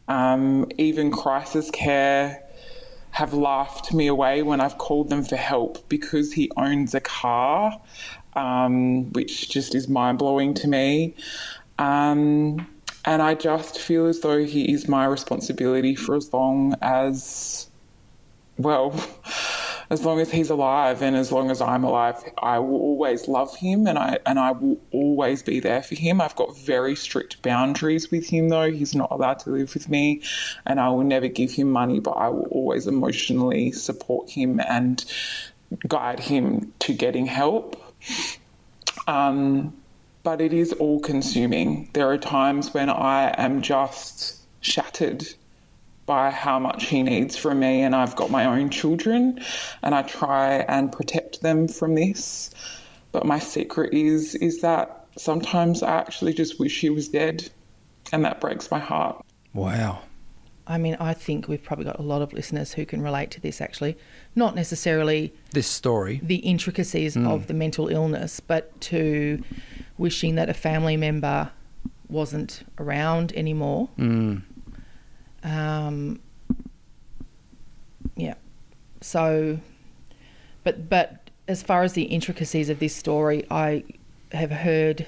Um, 0.07 0.71
even 0.79 1.11
crisis 1.11 1.69
care 1.69 2.41
have 3.11 3.35
laughed 3.35 3.93
me 3.93 4.07
away 4.07 4.41
when 4.41 4.61
I've 4.61 4.79
called 4.79 5.09
them 5.09 5.23
for 5.23 5.35
help 5.35 5.87
because 5.89 6.33
he 6.33 6.49
owns 6.57 6.95
a 6.95 6.99
car, 6.99 7.79
um, 8.35 9.13
which 9.13 9.47
just 9.47 9.75
is 9.75 9.87
mind 9.87 10.17
blowing 10.17 10.55
to 10.55 10.67
me. 10.67 11.13
Um, 11.77 12.67
and 13.05 13.21
I 13.21 13.35
just 13.35 13.77
feel 13.77 14.07
as 14.07 14.21
though 14.21 14.43
he 14.43 14.73
is 14.73 14.87
my 14.87 15.05
responsibility 15.05 15.93
for 15.93 16.15
as 16.15 16.33
long 16.33 16.73
as, 16.81 17.69
well, 18.57 18.99
as 19.89 20.03
long 20.03 20.19
as 20.19 20.29
he's 20.29 20.49
alive 20.49 21.01
and 21.01 21.15
as 21.15 21.31
long 21.31 21.49
as 21.49 21.61
I'm 21.61 21.83
alive, 21.83 22.15
I 22.37 22.59
will 22.59 22.79
always 22.79 23.27
love 23.27 23.55
him 23.55 23.87
and 23.87 23.97
I 23.97 24.19
and 24.25 24.37
I 24.37 24.51
will 24.51 24.79
always 24.91 25.43
be 25.43 25.59
there 25.59 25.81
for 25.81 25.95
him. 25.95 26.19
I've 26.19 26.35
got 26.35 26.57
very 26.57 26.95
strict 26.95 27.41
boundaries 27.41 28.11
with 28.11 28.27
him 28.27 28.49
though. 28.49 28.69
He's 28.69 28.95
not 28.95 29.11
allowed 29.11 29.39
to 29.39 29.51
live 29.51 29.73
with 29.73 29.89
me 29.89 30.21
and 30.65 30.79
I 30.79 30.89
will 30.89 31.03
never 31.03 31.27
give 31.27 31.51
him 31.51 31.71
money, 31.71 31.99
but 31.99 32.11
I 32.11 32.29
will 32.29 32.47
always 32.51 32.87
emotionally 32.87 33.71
support 33.71 34.29
him 34.29 34.59
and 34.59 35.03
guide 35.87 36.19
him 36.19 36.73
to 36.79 36.93
getting 36.93 37.25
help. 37.25 37.81
Um, 39.07 39.73
but 40.23 40.41
it 40.41 40.51
is 40.51 40.73
all 40.73 40.99
consuming. 40.99 41.89
There 41.93 42.09
are 42.09 42.17
times 42.17 42.73
when 42.73 42.89
I 42.89 43.33
am 43.37 43.61
just 43.61 44.41
shattered 44.59 45.25
by 46.07 46.31
how 46.31 46.57
much 46.57 46.85
he 46.85 47.03
needs 47.03 47.37
from 47.37 47.59
me, 47.59 47.83
and 47.83 47.95
I've 47.95 48.15
got 48.15 48.31
my 48.31 48.45
own 48.45 48.71
children, 48.71 49.39
and 49.83 49.93
I 49.93 50.01
try 50.01 50.55
and 50.67 50.91
protect 50.91 51.41
them 51.41 51.67
from 51.67 51.93
this. 51.93 52.49
But 53.11 53.25
my 53.25 53.37
secret 53.37 53.93
is 53.93 54.33
is 54.33 54.61
that 54.61 55.05
sometimes 55.17 55.83
I 55.83 55.97
actually 55.97 56.33
just 56.33 56.59
wish 56.59 56.79
he 56.79 56.89
was 56.89 57.09
dead, 57.09 57.47
and 58.11 58.25
that 58.25 58.41
breaks 58.41 58.71
my 58.71 58.79
heart. 58.79 59.23
Wow. 59.53 59.99
I 60.65 60.77
mean, 60.77 60.97
I 60.99 61.13
think 61.13 61.47
we've 61.47 61.63
probably 61.63 61.85
got 61.85 61.99
a 61.99 62.03
lot 62.03 62.21
of 62.21 62.33
listeners 62.33 62.73
who 62.73 62.85
can 62.85 63.01
relate 63.01 63.31
to 63.31 63.41
this 63.41 63.61
actually. 63.61 63.97
Not 64.35 64.53
necessarily 64.53 65.33
This 65.51 65.67
story. 65.67 66.19
the 66.21 66.37
intricacies 66.37 67.13
hmm. 67.13 67.25
of 67.27 67.47
the 67.47 67.53
mental 67.53 67.87
illness, 67.87 68.39
but 68.41 68.79
to 68.81 69.43
wishing 69.97 70.35
that 70.35 70.49
a 70.49 70.53
family 70.53 70.97
member 70.97 71.51
wasn't 72.09 72.63
around 72.77 73.31
anymore. 73.33 73.87
Hmm. 73.95 74.37
Um, 75.47 76.19
yeah. 78.15 78.35
So, 79.01 79.59
but 80.63 80.89
but 80.89 81.29
as 81.47 81.63
far 81.63 81.83
as 81.83 81.93
the 81.93 82.03
intricacies 82.03 82.69
of 82.69 82.79
this 82.79 82.95
story, 82.95 83.45
I 83.49 83.83
have 84.31 84.51
heard. 84.51 85.07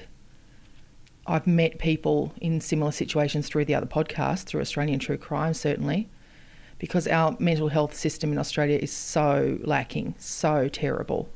I've 1.26 1.46
met 1.46 1.78
people 1.78 2.32
in 2.40 2.60
similar 2.60 2.90
situations 2.90 3.46
through 3.46 3.66
the 3.66 3.74
other 3.74 3.86
podcast, 3.86 4.44
through 4.44 4.62
Australian 4.62 4.98
True 4.98 5.18
Crime, 5.18 5.54
certainly, 5.54 6.08
because 6.78 7.06
our 7.06 7.36
mental 7.38 7.68
health 7.68 7.94
system 7.94 8.32
in 8.32 8.38
Australia 8.38 8.78
is 8.78 8.90
so 8.90 9.58
lacking, 9.62 10.14
so 10.18 10.68
terrible. 10.68 11.28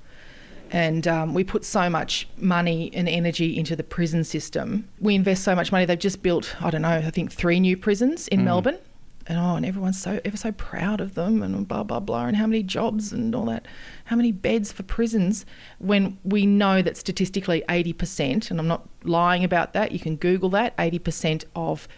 And 0.70 1.06
um, 1.06 1.34
we 1.34 1.44
put 1.44 1.64
so 1.64 1.88
much 1.88 2.26
money 2.38 2.90
and 2.92 3.08
energy 3.08 3.56
into 3.56 3.76
the 3.76 3.84
prison 3.84 4.24
system. 4.24 4.88
We 4.98 5.14
invest 5.14 5.44
so 5.44 5.54
much 5.54 5.70
money. 5.70 5.84
They've 5.84 5.96
just 5.96 6.22
built, 6.22 6.56
I 6.60 6.70
don't 6.70 6.82
know, 6.82 6.96
I 6.96 7.10
think 7.10 7.30
three 7.30 7.60
new 7.60 7.76
prisons 7.76 8.26
in 8.28 8.44
Melbourne. 8.44 8.78
And 9.26 9.38
oh, 9.38 9.56
and 9.56 9.64
everyone's 9.64 10.00
so 10.00 10.20
ever 10.24 10.36
so 10.36 10.52
proud 10.52 11.00
of 11.00 11.14
them 11.14 11.42
and 11.42 11.66
blah 11.66 11.82
blah 11.82 12.00
blah 12.00 12.26
and 12.26 12.36
how 12.36 12.46
many 12.46 12.62
jobs 12.62 13.12
and 13.12 13.34
all 13.34 13.46
that, 13.46 13.66
how 14.04 14.16
many 14.16 14.32
beds 14.32 14.70
for 14.70 14.82
prisons 14.82 15.46
when 15.78 16.18
we 16.24 16.44
know 16.44 16.82
that 16.82 16.96
statistically 16.96 17.62
80%, 17.68 18.50
and 18.50 18.60
I'm 18.60 18.68
not 18.68 18.86
lying 19.02 19.42
about 19.42 19.72
that, 19.72 19.92
you 19.92 19.98
can 19.98 20.16
Google 20.16 20.50
that, 20.50 20.76
80% 20.76 21.44
of 21.56 21.88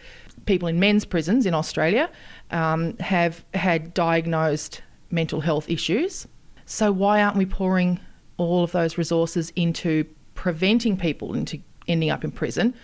people 0.45 0.69
in 0.69 0.79
men's 0.79 1.05
prisons 1.05 1.47
in 1.47 1.55
Australia 1.55 2.09
um, 2.53 2.97
have 2.99 3.45
had 3.55 3.93
diagnosed 3.93 4.83
mental 5.11 5.41
health 5.41 5.69
issues. 5.69 6.29
So 6.65 6.93
why 6.93 7.23
aren't 7.23 7.37
we 7.37 7.47
pouring 7.47 7.99
all 8.37 8.63
of 8.63 8.73
those 8.73 8.99
resources 8.99 9.53
into 9.57 10.05
preventing 10.35 10.97
people 10.97 11.35
into 11.35 11.59
ending 11.89 12.11
up 12.11 12.25
in 12.25 12.31
prison 12.31 12.75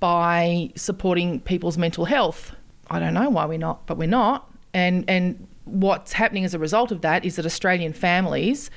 by 0.00 0.70
supporting 0.76 1.40
people's 1.40 1.78
mental 1.78 2.04
health? 2.04 2.52
I 2.90 2.98
don't 2.98 3.14
know 3.14 3.30
why 3.30 3.46
we're 3.46 3.58
not, 3.58 3.86
but 3.86 3.96
we're 3.98 4.08
not. 4.08 4.50
And 4.72 5.04
and 5.08 5.46
what's 5.64 6.12
happening 6.12 6.44
as 6.44 6.54
a 6.54 6.58
result 6.58 6.92
of 6.92 7.00
that 7.02 7.24
is 7.24 7.36
that 7.36 7.46
Australian 7.46 7.92
families 7.92 8.70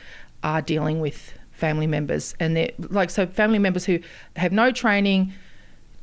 are 0.43 0.61
dealing 0.61 0.99
with 0.99 1.33
family 1.51 1.87
members 1.87 2.35
and 2.39 2.55
they're 2.55 2.71
like 2.77 3.09
so 3.09 3.25
family 3.25 3.57
members 3.57 3.83
who 3.83 3.99
have 4.35 4.51
no 4.51 4.71
training 4.71 5.33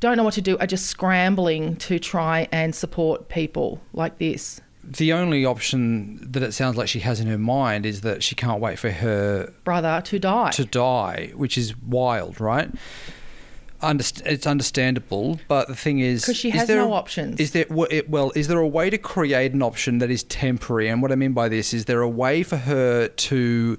don't 0.01 0.17
know 0.17 0.23
what 0.23 0.33
to 0.33 0.41
do 0.41 0.57
are 0.57 0.67
just 0.67 0.87
scrambling 0.87 1.77
to 1.77 1.97
try 1.97 2.45
and 2.51 2.75
support 2.75 3.29
people 3.29 3.81
like 3.93 4.17
this 4.17 4.59
The 4.83 5.13
only 5.13 5.45
option 5.45 6.19
that 6.29 6.43
it 6.43 6.51
sounds 6.51 6.75
like 6.75 6.89
she 6.89 6.99
has 6.99 7.21
in 7.21 7.27
her 7.27 7.37
mind 7.37 7.85
is 7.85 8.01
that 8.01 8.21
she 8.21 8.35
can't 8.35 8.59
wait 8.59 8.77
for 8.77 8.91
her 8.91 9.53
brother 9.63 10.01
to 10.05 10.19
die 10.19 10.51
to 10.51 10.65
die, 10.65 11.31
which 11.35 11.57
is 11.57 11.75
wild, 11.77 12.41
right? 12.41 12.69
Underst- 13.81 14.25
it's 14.25 14.47
understandable, 14.47 15.39
but 15.47 15.67
the 15.67 15.75
thing 15.75 15.99
is, 15.99 16.25
'Cause 16.25 16.37
she 16.37 16.49
is 16.49 16.55
has 16.55 16.67
there 16.67 16.77
no 16.77 16.93
options. 16.93 17.39
Is 17.39 17.51
there 17.51 17.65
well? 17.69 18.31
Is 18.35 18.47
there 18.47 18.59
a 18.59 18.67
way 18.67 18.89
to 18.89 18.97
create 18.97 19.51
an 19.53 19.61
option 19.61 19.97
that 19.99 20.09
is 20.09 20.23
temporary? 20.23 20.87
And 20.87 21.01
what 21.01 21.11
I 21.11 21.15
mean 21.15 21.33
by 21.33 21.49
this 21.49 21.73
is 21.73 21.85
there 21.85 22.01
a 22.01 22.09
way 22.09 22.41
for 22.41 22.57
her 22.57 23.07
to, 23.09 23.77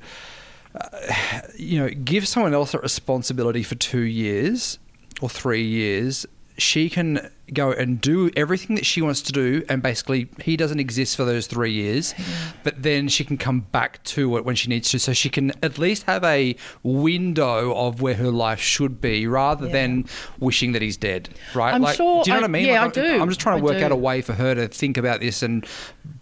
uh, 0.78 0.88
you 1.56 1.78
know, 1.78 1.88
give 1.88 2.28
someone 2.28 2.52
else 2.54 2.74
a 2.74 2.78
responsibility 2.78 3.62
for 3.62 3.74
two 3.74 4.02
years 4.02 4.78
or 5.20 5.28
three 5.28 5.64
years? 5.64 6.26
She 6.58 6.88
can 6.88 7.30
go 7.52 7.70
and 7.70 8.00
do 8.00 8.30
everything 8.34 8.74
that 8.76 8.84
she 8.86 9.02
wants 9.02 9.20
to 9.22 9.32
do, 9.32 9.62
and 9.68 9.82
basically 9.82 10.28
he 10.42 10.56
doesn't 10.56 10.80
exist 10.80 11.16
for 11.16 11.24
those 11.24 11.46
three 11.46 11.72
years. 11.72 12.12
Mm-hmm. 12.14 12.56
But 12.64 12.82
then 12.82 13.08
she 13.08 13.24
can 13.24 13.36
come 13.38 13.60
back 13.60 14.02
to 14.04 14.36
it 14.36 14.44
when 14.44 14.56
she 14.56 14.68
needs 14.68 14.88
to, 14.90 14.98
so 14.98 15.12
she 15.12 15.28
can 15.28 15.52
at 15.62 15.78
least 15.78 16.04
have 16.04 16.24
a 16.24 16.56
window 16.82 17.74
of 17.76 18.00
where 18.00 18.14
her 18.14 18.30
life 18.30 18.60
should 18.60 19.00
be, 19.00 19.26
rather 19.26 19.68
than 19.68 20.06
wishing 20.38 20.72
that 20.72 20.82
he's 20.82 20.96
dead. 20.96 21.28
Right? 21.54 21.74
I'm 21.74 21.84
sure 21.94 22.24
Do 22.24 22.30
you 22.30 22.34
know 22.34 22.38
I- 22.38 22.42
what 22.42 22.50
I 22.50 22.52
mean? 22.52 22.66
yeah, 22.66 22.80
Like, 22.84 22.96
I 22.98 23.02
do. 23.02 23.20
I'm 23.20 23.28
just 23.28 23.40
trying 23.40 23.58
to 23.58 23.62
I 23.62 23.72
work 23.72 23.82
out 23.82 23.92
a 23.92 23.96
way 23.96 24.22
for 24.22 24.32
her 24.32 24.54
to 24.54 24.66
think 24.68 24.96
about 24.96 25.20
this 25.20 25.42
and 25.42 25.66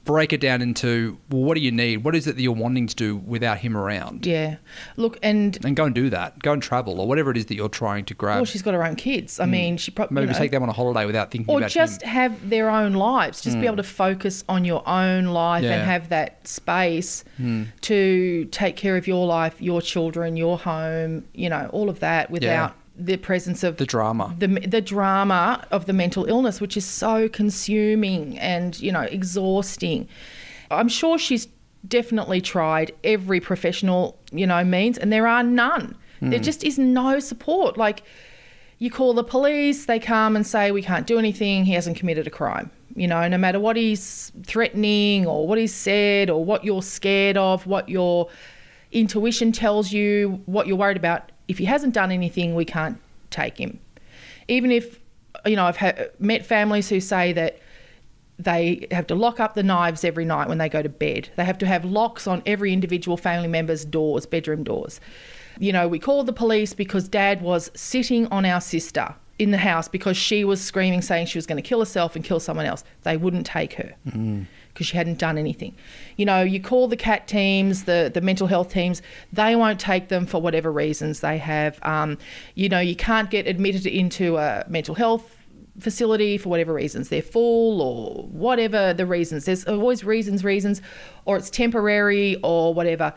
break 0.05 0.33
it 0.33 0.41
down 0.41 0.63
into 0.63 1.19
well, 1.31 1.43
what 1.43 1.55
do 1.55 1.61
you 1.61 1.73
need? 1.73 2.05
What 2.05 2.15
is 2.15 2.27
it 2.27 2.37
that 2.37 2.43
you're 2.43 2.53
wanting 2.53 2.87
to 2.87 2.95
do 2.95 3.17
without 3.17 3.59
him 3.59 3.77
around? 3.77 4.27
yeah 4.27 4.57
look 4.97 5.19
and 5.23 5.59
And 5.65 5.75
go 5.75 5.85
and 5.85 5.95
do 5.95 6.11
that. 6.11 6.39
Go 6.41 6.53
and 6.53 6.63
travel 6.63 7.01
or 7.01 7.09
whatever 7.09 7.31
it 7.31 7.37
is 7.37 7.47
that 7.47 7.55
you're 7.55 7.69
trying 7.69 8.05
to 8.07 8.15
grab. 8.15 8.37
well 8.37 8.45
she's 8.45 8.63
got 8.63 8.75
her 8.75 8.85
own 8.85 8.97
kids 8.97 9.41
i 9.41 9.45
hmm. 9.45 9.51
mean 9.51 9.77
she 9.77 9.91
probably 9.91 10.15
Maybe 10.15 10.35
take 10.35 10.51
them 10.51 10.63
on 10.63 10.69
a 10.69 10.73
holiday 10.73 11.07
without 11.07 11.31
thinking 11.31 11.55
about 11.55 11.63
it. 11.63 11.67
or 11.67 11.69
just 11.69 12.03
him. 12.03 12.09
have 12.09 12.51
their 12.51 12.71
own 12.71 12.95
lives 12.95 13.41
just 13.41 13.57
be 13.57 13.61
hmm. 13.61 13.67
able 13.67 13.77
to 13.77 13.83
focus 13.83 14.45
on 14.49 14.65
your 14.65 14.87
own 14.89 15.27
life 15.27 15.65
Yeah. 15.65 15.73
and 15.73 15.83
have 15.83 16.09
that 16.11 16.47
space 16.47 17.25
hmm. 17.37 17.65
to 17.83 18.47
take 18.47 18.77
care 18.77 18.97
of 18.97 19.07
your 19.07 19.27
life 19.27 19.61
your 19.61 19.81
children 19.81 20.37
your 20.37 20.59
home 20.59 21.25
you 21.35 21.49
know 21.49 21.69
all 21.73 21.89
of 21.89 22.01
that 22.01 22.31
without 22.31 22.75
the 22.97 23.17
presence 23.17 23.65
of 23.65 23.77
The 23.77 23.87
drama. 23.87 24.35
the, 24.39 24.47
the 24.47 24.81
drama 24.81 25.67
of 25.71 25.87
the 25.87 25.93
mental 25.93 26.27
illness 26.27 26.61
which 26.61 26.77
is 26.77 26.85
so 26.85 27.29
consuming 27.29 28.39
and 28.39 28.79
you 28.81 28.93
know 28.93 29.03
exhausting. 29.03 30.09
I'm 30.71 30.89
sure 30.89 31.19
she's 31.19 31.49
definitely 31.87 32.41
tried 32.41 32.93
every 33.03 33.41
professional 33.41 34.19
you 34.33 34.47
know 34.47 34.65
means 34.65 34.99
and 34.99 35.13
there 35.13 35.27
are 35.27 35.43
none. 35.43 35.97
There 36.21 36.39
hmm. 36.39 36.45
just 36.45 36.65
is 36.65 36.79
no 36.79 37.19
support. 37.21 37.77
Like 37.77 38.03
you 38.79 38.91
call 38.91 39.15
the 39.15 39.25
police, 39.25 39.87
they 39.87 39.99
come 39.99 40.37
and 40.37 40.47
say, 40.47 40.71
We 40.71 40.83
can't 40.83 41.07
do 41.07 41.19
anything, 41.19 41.65
he 41.65 41.73
hasn't 41.73 41.97
committed 41.97 42.27
a 42.27 42.31
crime. 42.31 42.71
You 42.95 43.09
know, 43.09 43.27
no 43.27 43.39
matter 43.39 43.59
what 43.59 43.77
he's 43.77 44.31
threatening 44.45 45.27
or 45.27 45.49
what 45.49 45.59
he's 45.59 45.75
said 45.75 46.31
or 46.31 46.45
what 46.45 46.65
you're 46.65 46.83
scared 46.83 47.37
of, 47.37 47.67
what 47.67 47.89
your 47.89 48.29
intuition 48.93 49.53
tells 49.53 49.93
you, 49.93 50.43
what 50.47 50.67
you're 50.67 50.77
worried 50.77 50.97
about, 50.97 51.33
if 51.49 51.59
he 51.59 51.65
hasn't 51.65 51.95
done 51.95 52.11
anything, 52.11 52.55
we 52.55 52.65
can't 52.65 52.99
take 53.31 53.59
him. 53.59 53.79
Even 54.49 54.71
if, 54.71 54.99
you 55.47 55.57
know, 55.57 55.65
I've 55.65 55.77
ha- 55.77 56.05
met 56.19 56.45
families 56.45 56.89
who 56.89 57.01
say 57.01 57.33
that 57.33 57.59
they 58.39 58.87
have 58.91 59.07
to 59.09 59.15
lock 59.15 59.39
up 59.41 59.55
the 59.55 59.63
knives 59.63 60.05
every 60.05 60.25
night 60.25 60.49
when 60.49 60.59
they 60.59 60.69
go 60.69 60.83
to 60.83 60.89
bed. 60.89 61.29
They 61.37 61.45
have 61.45 61.59
to 61.59 61.67
have 61.67 61.85
locks 61.85 62.27
on 62.27 62.43
every 62.47 62.73
individual 62.73 63.17
family 63.17 63.49
member's 63.49 63.85
doors, 63.85 64.27
bedroom 64.27 64.65
doors. 64.65 65.01
You 65.59 65.73
know, 65.73 65.87
we 65.87 65.99
called 65.99 66.27
the 66.27 66.33
police 66.33 66.75
because 66.75 67.09
dad 67.09 67.43
was 67.43 67.71
sitting 67.75 68.27
on 68.29 68.45
our 68.45 68.61
sister 68.61 69.15
in 69.39 69.51
the 69.51 69.59
house 69.59 69.89
because 69.89 70.17
she 70.17 70.45
was 70.45 70.61
screaming, 70.61 71.03
saying 71.03 71.27
she 71.27 71.39
was 71.39 71.47
going 71.47 71.63
to 71.63 71.69
kill 71.69 71.79
herself 71.79 72.17
and 72.17 72.25
kill 72.25 72.41
someone 72.41 72.67
else. 72.67 72.83
They 73.03 73.17
wouldn't 73.17 73.47
take 73.47 73.75
her 73.75 73.95
mm. 74.09 74.47
Because 74.75 74.89
she 74.89 74.97
hadn't 74.97 75.19
done 75.19 75.39
anything. 75.39 75.73
You 76.17 76.27
know, 76.27 76.43
you 76.43 76.61
call 76.61 76.89
the 76.89 76.97
CAT 76.97 77.29
teams, 77.29 77.85
the, 77.85 78.11
the 78.13 78.21
mental 78.21 78.49
health 78.49 78.73
teams, 78.73 79.01
they 79.33 79.55
won't 79.55 79.79
take 79.79 80.09
them 80.09 80.27
for 80.27 80.43
whatever 80.43 80.71
reasons 80.71 81.21
they 81.21 81.39
have. 81.39 81.79
Um, 81.83 82.19
you 82.57 82.69
know, 82.69 82.81
you 82.81 82.97
can't 82.97 83.31
get 83.31 83.47
admitted 83.47 83.87
into 83.87 84.37
a 84.37 84.65
mental 84.69 84.97
health 84.97 85.31
facility 85.79 86.39
for 86.39 86.49
whatever 86.49 86.73
reasons 86.73 87.09
they're 87.09 87.23
full 87.23 87.81
or 87.81 88.25
whatever 88.29 88.93
the 88.93 89.07
reasons. 89.07 89.45
There's 89.45 89.65
always 89.65 90.05
reasons, 90.05 90.45
reasons, 90.45 90.83
or 91.25 91.37
it's 91.37 91.51
temporary 91.51 92.37
or 92.43 92.75
whatever. 92.75 93.15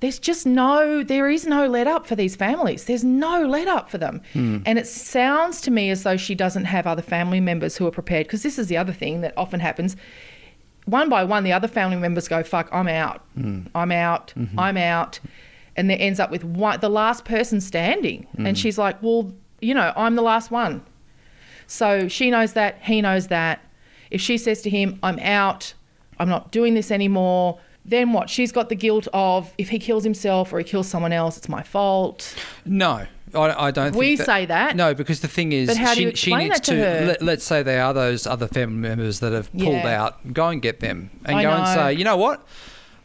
There's 0.00 0.18
just 0.18 0.44
no, 0.44 1.04
there 1.04 1.30
is 1.30 1.46
no 1.46 1.68
let 1.68 1.86
up 1.86 2.08
for 2.08 2.16
these 2.16 2.34
families. 2.34 2.86
There's 2.86 3.04
no 3.04 3.46
let 3.46 3.68
up 3.68 3.88
for 3.88 3.98
them. 3.98 4.20
And 4.66 4.76
it 4.78 4.88
sounds 4.88 5.60
to 5.60 5.70
me 5.70 5.90
as 5.90 6.02
though 6.02 6.16
she 6.16 6.34
doesn't 6.34 6.64
have 6.64 6.88
other 6.88 7.02
family 7.02 7.38
members 7.38 7.76
who 7.76 7.86
are 7.86 7.92
prepared, 7.92 8.26
because 8.26 8.42
this 8.42 8.58
is 8.58 8.66
the 8.66 8.76
other 8.76 8.92
thing 8.92 9.20
that 9.20 9.32
often 9.36 9.60
happens. 9.60 9.94
One 10.84 11.08
by 11.08 11.24
one, 11.24 11.44
the 11.44 11.52
other 11.52 11.68
family 11.68 11.96
members 11.96 12.28
go, 12.28 12.42
fuck, 12.42 12.68
I'm 12.72 12.88
out. 12.88 13.22
Hmm. 13.34 13.62
I'm 13.74 13.92
out. 13.92 14.32
Mm-hmm. 14.36 14.58
I'm 14.58 14.76
out. 14.76 15.20
And 15.76 15.88
there 15.88 15.96
ends 16.00 16.20
up 16.20 16.30
with 16.30 16.44
one, 16.44 16.80
the 16.80 16.90
last 16.90 17.24
person 17.24 17.60
standing. 17.60 18.26
And 18.36 18.48
hmm. 18.48 18.54
she's 18.54 18.78
like, 18.78 19.02
well, 19.02 19.32
you 19.60 19.74
know, 19.74 19.92
I'm 19.96 20.16
the 20.16 20.22
last 20.22 20.50
one. 20.50 20.84
So 21.66 22.08
she 22.08 22.30
knows 22.30 22.52
that, 22.54 22.78
he 22.82 23.00
knows 23.00 23.28
that. 23.28 23.60
If 24.10 24.20
she 24.20 24.36
says 24.36 24.60
to 24.62 24.70
him, 24.70 24.98
I'm 25.02 25.18
out, 25.20 25.72
I'm 26.18 26.28
not 26.28 26.52
doing 26.52 26.74
this 26.74 26.90
anymore, 26.90 27.58
then 27.84 28.12
what? 28.12 28.28
She's 28.28 28.52
got 28.52 28.68
the 28.68 28.74
guilt 28.74 29.08
of 29.12 29.52
if 29.58 29.70
he 29.70 29.78
kills 29.78 30.04
himself 30.04 30.52
or 30.52 30.58
he 30.58 30.64
kills 30.64 30.88
someone 30.88 31.12
else, 31.12 31.36
it's 31.36 31.48
my 31.48 31.62
fault. 31.62 32.34
No, 32.64 33.06
I, 33.34 33.66
I 33.66 33.70
don't. 33.70 33.92
Think 33.92 33.96
We 33.96 34.16
that- 34.16 34.26
say 34.26 34.46
that. 34.46 34.76
No, 34.76 34.94
because 34.94 35.20
the 35.20 35.28
thing 35.28 35.52
is, 35.52 35.68
But 35.68 35.76
how 35.76 35.94
do 35.94 36.00
she, 36.00 36.04
you 36.06 36.14
she 36.16 36.34
needs 36.36 36.54
that 36.56 36.64
to 36.64 36.74
her? 36.76 37.06
Let, 37.06 37.22
let's 37.22 37.44
say 37.44 37.62
there 37.62 37.82
are 37.84 37.94
those 37.94 38.26
other 38.26 38.46
family 38.48 38.76
members 38.88 39.20
that 39.20 39.32
have 39.32 39.50
pulled 39.52 39.74
Yeah. 39.84 40.02
out. 40.02 40.32
Go 40.32 40.48
and 40.48 40.60
get 40.60 40.80
them 40.80 41.10
and 41.24 41.36
I 41.38 41.42
go 41.42 41.50
and 41.50 41.66
say, 41.66 41.92
you 41.94 42.04
know 42.04 42.16
what? 42.16 42.46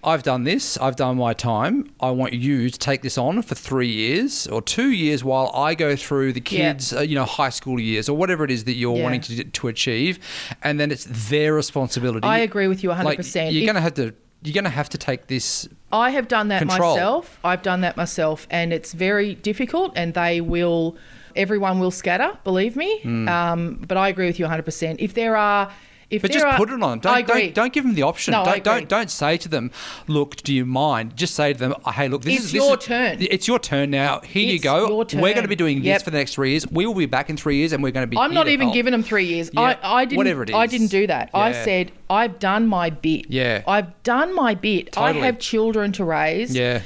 I've 0.04 0.24
done 0.24 0.44
this. 0.44 0.78
I've 0.78 0.96
done 0.96 1.18
my 1.18 1.34
time. 1.34 1.90
I 2.00 2.12
want 2.12 2.32
you 2.34 2.70
to 2.70 2.80
take 2.80 3.02
this 3.02 3.18
on 3.18 3.42
for 3.42 3.56
three 3.56 3.88
years 3.90 4.48
or 4.48 4.62
two 4.62 4.92
years 4.92 5.24
while 5.24 5.50
I 5.54 5.74
go 5.74 5.96
through 5.96 6.34
the 6.34 6.40
Yeah. 6.40 6.72
kids, 6.74 6.94
uh, 6.94 7.02
you 7.02 7.16
know, 7.16 7.26
high 7.26 7.50
school 7.50 7.80
years 7.80 8.08
or 8.08 8.16
whatever 8.16 8.44
it 8.46 8.52
is 8.52 8.64
that 8.66 8.74
you're 8.74 8.96
Yeah. 8.96 9.04
wanting 9.04 9.22
to, 9.22 9.44
to 9.44 9.68
achieve, 9.68 10.20
and 10.64 10.80
then 10.80 10.92
it's 10.92 11.06
their 11.30 11.54
responsibility. 11.56 12.26
I 12.26 12.38
agree 12.40 12.68
with 12.68 12.84
you 12.84 12.90
Like, 12.90 13.20
100%. 13.20 13.52
you're 13.54 13.66
going 13.66 13.76
to 13.76 13.82
have 13.82 13.96
to. 13.96 14.14
You're 14.44 14.54
going 14.54 14.64
to 14.66 14.70
have 14.70 14.88
to 14.90 15.00
take 15.00 15.28
this. 15.28 15.68
I 15.92 16.10
have 16.12 16.28
done 16.28 16.50
that 16.50 16.60
Control. 16.60 16.96
myself. 16.96 17.40
I've 17.44 17.62
done 17.62 17.82
that 17.82 17.96
myself, 17.96 18.48
and 18.50 18.74
it's 18.74 18.94
very 18.94 19.36
difficult. 19.36 19.94
And 19.96 20.14
they 20.14 20.42
will, 20.42 20.98
everyone 21.36 21.80
will 21.80 21.92
scatter. 21.92 22.38
Believe 22.44 22.76
me. 22.76 23.00
Hmm. 23.02 23.28
Um, 23.30 23.86
but 23.88 23.98
I 23.98 24.10
agree 24.10 24.26
with 24.26 24.40
you 24.40 24.44
100. 24.46 24.64
percent 24.64 25.00
If 25.00 25.14
there 25.14 25.38
are, 25.38 25.72
if 26.10 26.22
But 26.22 26.32
just 26.32 26.46
are, 26.46 26.56
put 26.56 26.70
it 26.70 26.74
on 26.74 26.80
them. 26.80 27.00
Don't, 27.00 27.14
I 27.14 27.20
agree. 27.20 27.42
don't, 27.48 27.56
don't 27.56 27.74
give 27.74 27.84
them 27.84 27.94
the 27.94 28.04
option. 28.04 28.32
No, 28.32 28.46
don't, 28.46 28.64
don't 28.64 28.88
don't 28.88 29.12
say 29.12 29.36
to 29.38 29.50
them, 29.50 29.72
"Look, 30.08 30.38
do 30.38 30.54
you 30.54 30.66
mind?" 30.66 31.18
Just 31.18 31.36
say 31.36 31.52
to 31.52 31.60
them, 31.60 31.74
oh, 31.86 31.92
"Hey, 31.92 32.08
look, 32.08 32.22
this 32.22 32.36
It's 32.36 32.46
is 32.46 32.52
this 32.54 32.64
your 32.64 32.78
is- 32.78 32.84
turn. 32.86 33.18
It's 33.20 33.48
your 33.48 33.60
turn 33.60 33.90
now. 33.90 34.22
Here 34.22 34.50
you 34.50 34.60
go. 34.60 34.96
We're 34.98 35.06
going 35.34 35.42
to 35.42 35.48
be 35.48 35.56
doing 35.56 35.82
this 35.82 36.04
for 36.04 36.12
the 36.12 36.18
next 36.18 36.36
three 36.36 36.52
years. 36.52 36.66
We 36.72 36.86
will 36.86 36.94
be 36.94 37.08
back 37.08 37.30
in 37.30 37.36
three 37.36 37.58
years, 37.58 37.74
and 37.74 37.84
we're 37.84 37.92
going 37.92 38.06
to 38.06 38.10
be. 38.10 38.18
I'm 38.18 38.34
not 38.34 38.48
even 38.48 38.68
help." 38.68 38.74
giving 38.76 38.92
them 38.92 39.04
three 39.04 39.26
years. 39.26 39.50
Yeah, 39.54 39.62
I, 39.62 39.78
I 39.82 40.06
didn't. 40.06 40.18
whatever 40.18 40.44
it 40.44 40.54
I 40.54 40.66
didn't 40.66 40.88
do 40.88 41.08
that. 41.08 41.30
I 41.34 41.52
said 41.52 41.92
I've 42.10 42.40
done 42.40 42.68
my 42.68 42.90
bit. 42.90 43.26
Yeah. 43.30 43.64
I've 43.68 44.02
done 44.04 44.34
my 44.34 44.56
bit. 44.56 44.94
Totally. 44.94 45.22
I 45.22 45.26
have 45.26 45.40
children 45.40 45.92
to 45.94 46.06
raise. 46.06 46.56
Yeah. 46.56 46.82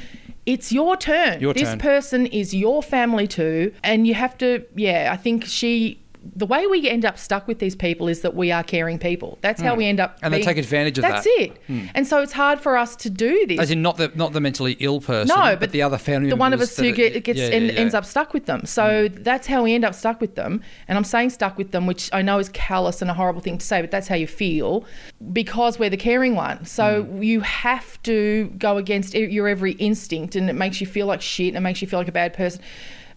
It's 0.47 0.71
your 0.71 0.97
turn. 0.97 1.39
Your 1.39 1.53
this 1.53 1.69
turn. 1.69 1.77
person 1.77 2.25
is 2.25 2.53
your 2.55 2.81
family 2.81 3.27
too, 3.27 3.73
and 3.83 4.07
you 4.07 4.15
have 4.15 4.35
to. 4.39 4.65
Yeah, 4.75 5.09
I 5.13 5.17
think 5.17 5.45
she. 5.45 6.00
The 6.35 6.45
way 6.45 6.65
we 6.67 6.89
end 6.89 7.03
up 7.03 7.17
stuck 7.17 7.47
with 7.47 7.59
these 7.59 7.75
people 7.75 8.07
is 8.07 8.21
that 8.21 8.35
we 8.35 8.51
are 8.51 8.63
caring 8.63 8.97
people. 8.97 9.37
That's 9.41 9.61
how 9.61 9.75
we 9.75 9.85
end 9.85 9.99
up. 9.99 10.19
Hmm. 10.19 10.25
And 10.25 10.33
they 10.33 10.41
take 10.41 10.57
advantage 10.57 10.97
of 10.97 11.03
That's 11.03 11.25
that. 11.25 11.49
Hmm. 11.67 11.79
it. 11.79 11.91
And 11.93 12.07
so 12.07 12.21
it's 12.21 12.31
hard 12.31 12.59
for 12.59 12.77
us 12.77 12.95
to 12.97 13.09
do 13.09 13.45
this. 13.47 13.59
As 13.59 13.71
in, 13.71 13.81
not 13.81 13.97
the 13.97 14.11
not 14.15 14.33
the 14.33 14.39
mentally 14.39 14.77
ill 14.79 15.01
person. 15.01 15.35
No, 15.35 15.51
but, 15.51 15.59
but 15.59 15.71
the 15.71 15.81
other 15.81 15.97
family. 15.97 16.29
the 16.29 16.35
one 16.35 16.53
of 16.53 16.61
us 16.61 16.77
who 16.77 16.91
get, 16.91 17.23
gets 17.23 17.37
yeah, 17.39 17.47
yeah, 17.49 17.57
yeah. 17.57 17.71
ends 17.73 17.93
up 17.93 18.05
stuck 18.05 18.33
with 18.33 18.45
them. 18.45 18.65
So 18.65 19.09
that's 19.09 19.47
how 19.47 19.63
we 19.63 19.73
end 19.73 19.83
up 19.83 19.93
stuck 19.93 20.21
with 20.21 20.35
them. 20.35 20.61
And 20.87 20.97
I'm 20.97 21.03
saying 21.03 21.31
stuck 21.31 21.57
with 21.57 21.71
them, 21.71 21.85
which 21.85 22.09
I 22.13 22.21
know 22.21 22.39
is 22.39 22.49
callous 22.49 23.01
and 23.01 23.11
a 23.11 23.13
horrible 23.13 23.41
thing 23.41 23.57
to 23.57 23.65
say, 23.65 23.81
but 23.81 23.91
that's 23.91 24.07
how 24.07 24.15
you 24.15 24.27
feel 24.27 24.85
because 25.33 25.79
we're 25.79 25.89
the 25.89 25.97
caring 25.97 26.35
one. 26.35 26.65
So 26.65 27.07
you 27.19 27.41
have 27.41 28.01
to 28.03 28.53
go 28.57 28.77
against 28.77 29.13
your 29.13 29.47
every 29.47 29.73
instinct, 29.73 30.35
and 30.35 30.49
it 30.49 30.53
makes 30.53 30.81
you 30.81 30.87
feel 30.87 31.07
like 31.07 31.21
shit 31.21 31.49
and 31.49 31.57
it 31.57 31.61
makes 31.61 31.81
you 31.81 31.87
feel 31.87 31.99
like 31.99 32.07
a 32.07 32.13
bad 32.13 32.33
person. 32.33 32.61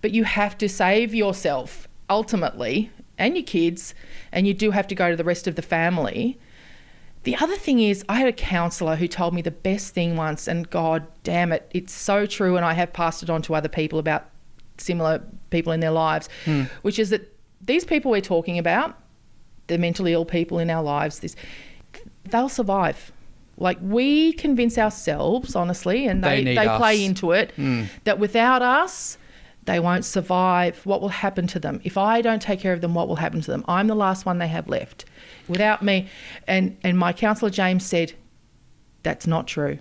But 0.00 0.12
you 0.12 0.24
have 0.24 0.58
to 0.58 0.68
save 0.68 1.14
yourself 1.14 1.88
ultimately 2.10 2.90
and 3.18 3.36
your 3.36 3.44
kids, 3.44 3.94
and 4.32 4.46
you 4.46 4.54
do 4.54 4.70
have 4.70 4.86
to 4.88 4.94
go 4.94 5.10
to 5.10 5.16
the 5.16 5.24
rest 5.24 5.46
of 5.46 5.54
the 5.54 5.62
family. 5.62 6.38
The 7.24 7.36
other 7.36 7.56
thing 7.56 7.80
is, 7.80 8.04
I 8.08 8.16
had 8.16 8.28
a 8.28 8.32
counsellor 8.32 8.96
who 8.96 9.08
told 9.08 9.34
me 9.34 9.42
the 9.42 9.50
best 9.50 9.94
thing 9.94 10.16
once, 10.16 10.46
and 10.46 10.68
God 10.68 11.06
damn 11.22 11.52
it, 11.52 11.68
it's 11.72 11.92
so 11.92 12.26
true, 12.26 12.56
and 12.56 12.64
I 12.64 12.74
have 12.74 12.92
passed 12.92 13.22
it 13.22 13.30
on 13.30 13.42
to 13.42 13.54
other 13.54 13.68
people 13.68 13.98
about 13.98 14.28
similar 14.78 15.22
people 15.50 15.72
in 15.72 15.80
their 15.80 15.90
lives, 15.90 16.28
hmm. 16.44 16.64
which 16.82 16.98
is 16.98 17.10
that 17.10 17.32
these 17.62 17.84
people 17.84 18.10
we're 18.10 18.20
talking 18.20 18.58
about, 18.58 18.98
the 19.68 19.78
mentally 19.78 20.12
ill 20.12 20.26
people 20.26 20.58
in 20.58 20.68
our 20.68 20.82
lives, 20.82 21.20
this 21.20 21.36
they'll 22.24 22.48
survive. 22.48 23.12
Like 23.56 23.78
we 23.80 24.32
convince 24.32 24.76
ourselves, 24.76 25.54
honestly, 25.54 26.06
and 26.06 26.22
They 26.24 26.42
they, 26.42 26.54
they, 26.56 26.66
play 26.76 27.04
into 27.04 27.32
it, 27.32 27.52
hmm. 27.52 27.84
that 28.02 28.18
without 28.18 28.62
us, 28.62 29.16
they 29.66 29.80
won't 29.80 30.04
survive. 30.04 30.84
What 30.84 31.00
will 31.00 31.08
happen 31.08 31.46
to 31.48 31.58
them? 31.58 31.80
If 31.84 31.96
I 31.96 32.20
don't 32.20 32.42
take 32.42 32.60
care 32.60 32.72
of 32.72 32.80
them, 32.80 32.94
what 32.94 33.08
will 33.08 33.16
happen 33.16 33.40
to 33.40 33.50
them? 33.50 33.64
I'm 33.66 33.86
the 33.86 33.94
last 33.94 34.26
one 34.26 34.38
they 34.38 34.48
have 34.48 34.68
left. 34.68 35.04
Without 35.48 35.82
me, 35.82 36.08
and 36.46 36.76
and 36.82 36.98
my 36.98 37.12
counsellor 37.12 37.50
James 37.50 37.84
said, 37.84 38.12
that's 39.02 39.26
not 39.26 39.46
true. 39.46 39.78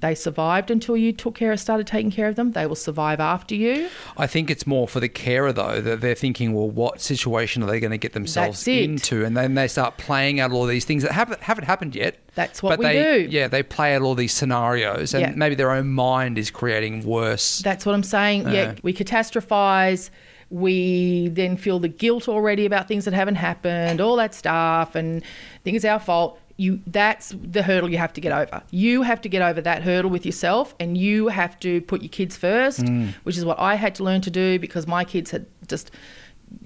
They 0.00 0.14
survived 0.14 0.70
until 0.70 0.96
you 0.96 1.12
took 1.12 1.34
care 1.34 1.50
of, 1.52 1.58
started 1.58 1.86
taking 1.86 2.10
care 2.10 2.28
of 2.28 2.36
them. 2.36 2.52
They 2.52 2.66
will 2.66 2.76
survive 2.76 3.18
after 3.20 3.54
you. 3.54 3.88
I 4.16 4.26
think 4.26 4.50
it's 4.50 4.66
more 4.66 4.86
for 4.86 5.00
the 5.00 5.08
carer 5.08 5.52
though 5.52 5.80
that 5.80 6.00
they're 6.00 6.14
thinking, 6.14 6.52
well, 6.52 6.70
what 6.70 7.00
situation 7.00 7.62
are 7.62 7.66
they 7.66 7.80
going 7.80 7.90
to 7.90 7.98
get 7.98 8.12
themselves 8.12 8.66
into, 8.68 9.24
and 9.24 9.36
then 9.36 9.54
they 9.54 9.66
start 9.68 9.98
playing 9.98 10.40
out 10.40 10.52
all 10.52 10.66
these 10.66 10.84
things 10.84 11.02
that 11.02 11.12
haven't 11.12 11.40
haven't 11.42 11.64
happened 11.64 11.94
yet. 11.94 12.16
That's 12.34 12.62
what 12.62 12.70
but 12.70 12.78
we 12.80 12.84
they, 12.84 13.02
do. 13.24 13.28
Yeah, 13.30 13.48
they 13.48 13.62
play 13.62 13.94
out 13.94 14.02
all 14.02 14.14
these 14.14 14.32
scenarios, 14.32 15.14
and 15.14 15.20
Yeah. 15.22 15.32
maybe 15.34 15.54
their 15.56 15.72
own 15.72 15.88
mind 15.88 16.38
is 16.38 16.50
creating 16.50 17.04
worse. 17.04 17.58
That's 17.60 17.84
what 17.84 17.94
I'm 17.94 18.02
saying. 18.04 18.48
Yeah, 18.48 18.74
we 18.82 18.92
catastrophize. 18.94 20.10
We 20.50 21.28
then 21.28 21.56
feel 21.56 21.78
the 21.78 21.88
guilt 21.88 22.28
already 22.28 22.64
about 22.64 22.88
things 22.88 23.04
that 23.04 23.12
haven't 23.12 23.34
happened, 23.34 24.00
all 24.00 24.16
that 24.16 24.32
stuff, 24.34 24.94
and 24.94 25.22
think 25.62 25.76
it's 25.76 25.84
our 25.84 26.00
fault. 26.00 26.38
You 26.58 26.80
that's 26.86 27.34
the 27.40 27.62
hurdle 27.62 27.88
you 27.88 27.98
have 27.98 28.12
to 28.12 28.20
get 28.20 28.32
over. 28.32 28.62
You 28.70 29.02
have 29.02 29.20
to 29.22 29.28
get 29.28 29.42
over 29.42 29.60
that 29.62 29.82
hurdle 29.82 30.10
with 30.10 30.26
yourself, 30.26 30.74
and 30.78 30.98
you 30.98 31.28
have 31.28 31.58
to 31.60 31.80
put 31.82 32.02
your 32.02 32.10
kids 32.10 32.36
first, 32.36 32.80
mm. 32.80 33.14
which 33.22 33.38
is 33.38 33.44
what 33.44 33.58
I 33.58 33.76
had 33.76 33.94
to 33.96 34.04
learn 34.04 34.20
to 34.22 34.30
do 34.30 34.58
because 34.58 34.86
my 34.86 35.04
kids 35.04 35.30
had 35.30 35.46
just 35.66 35.90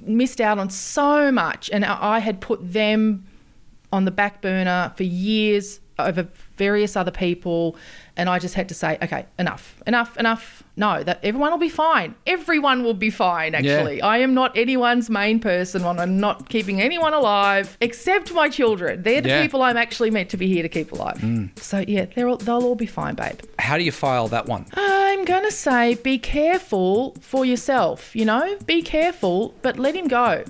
missed 0.02 0.40
out 0.40 0.58
on 0.58 0.70
so 0.70 1.30
much, 1.30 1.70
and 1.70 1.84
I 1.84 2.16
I 2.16 2.18
had 2.18 2.40
put 2.40 2.72
them 2.72 3.26
on 3.92 4.06
the 4.06 4.10
back 4.10 4.40
burner 4.40 4.92
for 4.96 5.04
years 5.04 5.80
over 5.98 6.26
various 6.56 6.96
other 6.96 7.10
people 7.10 7.76
and 8.16 8.28
I 8.28 8.38
just 8.38 8.54
had 8.54 8.68
to 8.68 8.74
say 8.74 8.98
okay 9.02 9.26
enough 9.38 9.82
enough 9.86 10.16
enough 10.18 10.62
no 10.76 11.02
that 11.02 11.18
everyone 11.22 11.50
will 11.50 11.58
be 11.58 11.68
fine 11.68 12.14
everyone 12.26 12.82
will 12.84 12.94
be 12.94 13.10
fine 13.10 13.54
actually 13.54 14.02
I 14.02 14.18
am 14.18 14.34
not 14.34 14.56
anyone's 14.56 15.08
main 15.08 15.40
person 15.40 15.84
I'm 15.84 16.18
not 16.20 16.48
keeping 16.48 16.80
anyone 16.80 17.14
alive 17.14 17.76
except 17.80 18.32
my 18.32 18.48
children 18.48 19.02
they're 19.02 19.20
the 19.22 19.28
Yeah. 19.30 19.42
people 19.42 19.62
I'm 19.62 19.76
actually 19.76 20.10
meant 20.10 20.28
to 20.30 20.36
be 20.36 20.46
here 20.46 20.62
to 20.62 20.68
keep 20.68 20.92
alive 20.92 21.22
so 21.56 21.84
yeah 21.88 22.06
they're 22.14 22.28
all, 22.28 22.36
they'll 22.36 22.62
all 22.64 22.74
be 22.74 22.86
fine 22.86 23.14
babe 23.14 23.40
How 23.58 23.78
do 23.78 23.84
you 23.84 23.92
file 23.92 24.28
that 24.28 24.46
one? 24.46 24.66
I'm 24.74 25.24
going 25.24 25.44
to 25.44 25.50
say 25.50 25.94
be 25.94 26.18
careful 26.18 27.14
for 27.20 27.44
yourself, 27.44 28.14
you 28.16 28.24
know? 28.24 28.56
Be 28.66 28.82
careful, 28.82 29.54
but 29.62 29.78
let 29.78 29.94
him 29.94 30.08
go. 30.08 30.44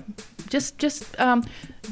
Just 0.49 0.77
just 0.79 1.19
um, 1.19 1.43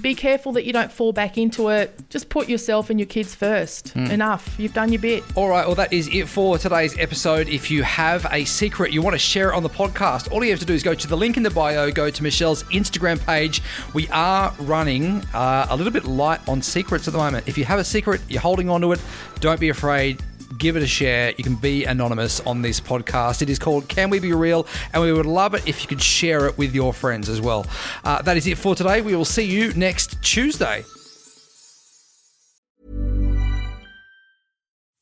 be 0.02 0.16
careful 0.16 0.52
that 0.54 0.66
you 0.66 0.74
don't 0.74 0.92
fall 0.92 1.12
back 1.12 1.38
into 1.38 1.70
it. 1.70 2.10
Just 2.10 2.30
put 2.30 2.48
yourself 2.48 2.90
and 2.90 3.00
your 3.00 3.08
kids 3.08 3.36
first. 3.36 3.96
Enough. 3.96 4.56
You've 4.60 4.74
done 4.74 4.92
your 4.92 5.02
bit. 5.02 5.24
All 5.36 5.50
right, 5.50 5.66
well, 5.66 5.76
that 5.76 5.92
is 5.92 6.08
it 6.14 6.28
for 6.28 6.58
today's 6.58 6.98
episode. 6.98 7.50
If 7.50 7.70
you 7.70 7.84
have 7.84 8.26
a 8.32 8.46
secret 8.46 8.92
you 8.94 9.02
want 9.02 9.14
to 9.14 9.20
share 9.20 9.52
it 9.52 9.56
on 9.56 9.64
the 9.64 9.70
podcast, 9.70 10.32
all 10.32 10.44
you 10.44 10.52
have 10.52 10.60
to 10.60 10.66
do 10.66 10.74
is 10.74 10.84
go 10.84 10.94
to 10.94 11.08
the 11.08 11.18
link 11.18 11.38
in 11.38 11.44
the 11.44 11.50
bio, 11.50 11.92
go 11.92 12.10
to 12.10 12.24
Meshel's 12.24 12.64
Instagram 12.66 13.24
page. 13.26 13.62
We 13.94 14.08
are 14.10 14.54
running 14.60 15.24
uh, 15.34 15.68
a 15.70 15.76
little 15.76 15.92
bit 15.94 16.06
light 16.06 16.48
on 16.48 16.62
secrets 16.62 17.08
at 17.08 17.14
the 17.14 17.20
moment. 17.20 17.48
If 17.48 17.58
you 17.58 17.66
have 17.66 17.80
a 17.80 17.84
secret, 17.84 18.22
you're 18.30 18.42
holding 18.42 18.70
on 18.70 18.82
to 18.82 18.94
it, 18.94 19.02
don't 19.40 19.60
be 19.60 19.70
afraid. 19.70 20.22
Give 20.58 20.76
it 20.76 20.84
a 20.84 20.88
share. 20.88 21.34
You 21.38 21.44
can 21.44 21.56
be 21.56 21.86
anonymous 21.86 22.40
on 22.42 22.62
this 22.62 22.80
podcast. 22.80 23.42
It 23.42 23.50
is 23.50 23.60
called 23.60 23.88
Can 23.88 24.10
We 24.10 24.20
Be 24.20 24.34
Real? 24.34 24.68
And 24.94 25.02
we 25.02 25.14
would 25.14 25.26
love 25.26 25.54
it 25.54 25.68
if 25.68 25.82
you 25.82 25.88
could 25.88 26.02
share 26.02 26.48
it 26.48 26.58
with 26.58 26.76
your 26.76 26.94
friends 26.94 27.30
as 27.30 27.42
well. 27.42 27.66
Uh, 28.04 28.22
that 28.24 28.38
is 28.38 28.48
it 28.48 28.58
for 28.58 28.76
today. 28.76 29.02
We 29.02 29.16
will 29.16 29.26
see 29.26 29.44
you 29.46 29.74
next 29.74 30.22
Tuesday. 30.22 30.84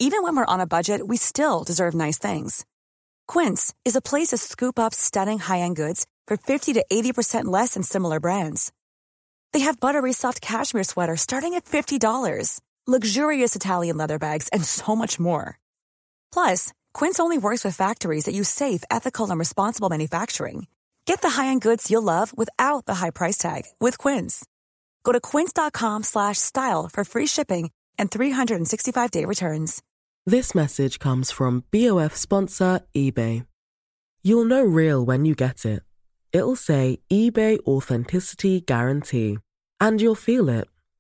Even 0.02 0.24
when 0.24 0.34
we're 0.36 0.46
on 0.46 0.62
a 0.62 0.68
budget, 0.68 1.08
we 1.08 1.18
still 1.18 1.66
deserve 1.66 1.94
nice 1.94 2.18
things. 2.18 2.66
Quince 3.28 3.74
is 3.84 3.98
a 3.98 4.02
place 4.02 4.30
to 4.30 4.38
scoop 4.38 4.80
up 4.80 4.94
stunning 4.94 5.40
high-end 5.40 5.76
goods 5.76 6.08
for 6.26 6.38
50 6.38 6.74
to 6.74 6.86
80% 6.92 7.46
less 7.46 7.74
than 7.74 7.84
similar 7.84 8.22
brands. 8.22 8.72
They 9.52 9.60
have 9.60 9.80
buttery 9.80 10.14
soft 10.14 10.40
cashmere 10.42 10.86
sweaters 10.86 11.22
starting 11.22 11.56
at 11.56 11.66
$50, 11.66 12.62
luxurious 12.90 13.56
Italian 13.56 13.98
leather 13.98 14.18
bags, 14.18 14.48
and 14.50 14.64
so 14.64 14.96
much 14.96 15.20
more. 15.20 15.60
Plus, 16.34 16.74
Quince 16.94 17.20
only 17.20 17.38
works 17.38 17.64
with 17.64 17.76
factories 17.76 18.26
that 18.26 18.34
use 18.34 18.50
safe, 18.50 18.84
ethical, 18.90 19.30
and 19.30 19.38
responsible 19.38 19.90
manufacturing. 19.90 20.68
Get 21.06 21.22
the 21.22 21.32
high-end 21.32 21.62
goods 21.62 21.90
you'll 21.90 22.04
love 22.04 22.36
without 22.38 22.86
the 22.86 22.96
high 22.96 23.10
price 23.10 23.38
tag 23.38 23.64
with 23.80 23.98
Quince. 23.98 24.46
Go 25.04 25.12
to 25.12 25.20
quince.com 25.20 26.04
slash 26.04 26.38
style 26.38 26.88
for 26.92 27.04
free 27.04 27.26
shipping 27.26 27.72
and 27.98 28.12
365-day 28.12 29.26
returns. 29.26 29.82
This 30.26 30.54
message 30.54 31.00
comes 31.00 31.32
from 31.32 31.64
BOF 31.72 32.16
sponsor 32.16 32.82
eBay. 32.96 33.46
You'll 34.22 34.46
know 34.46 34.62
real 34.64 35.04
when 35.04 35.26
you 35.26 35.34
get 35.34 35.66
it. 35.66 35.82
It'll 36.32 36.56
say 36.56 37.00
eBay 37.12 37.60
Authenticity 37.66 38.62
Guarantee. 38.62 39.40
And 39.80 40.00
you'll 40.02 40.14
feel 40.14 40.50
it. 40.50 40.68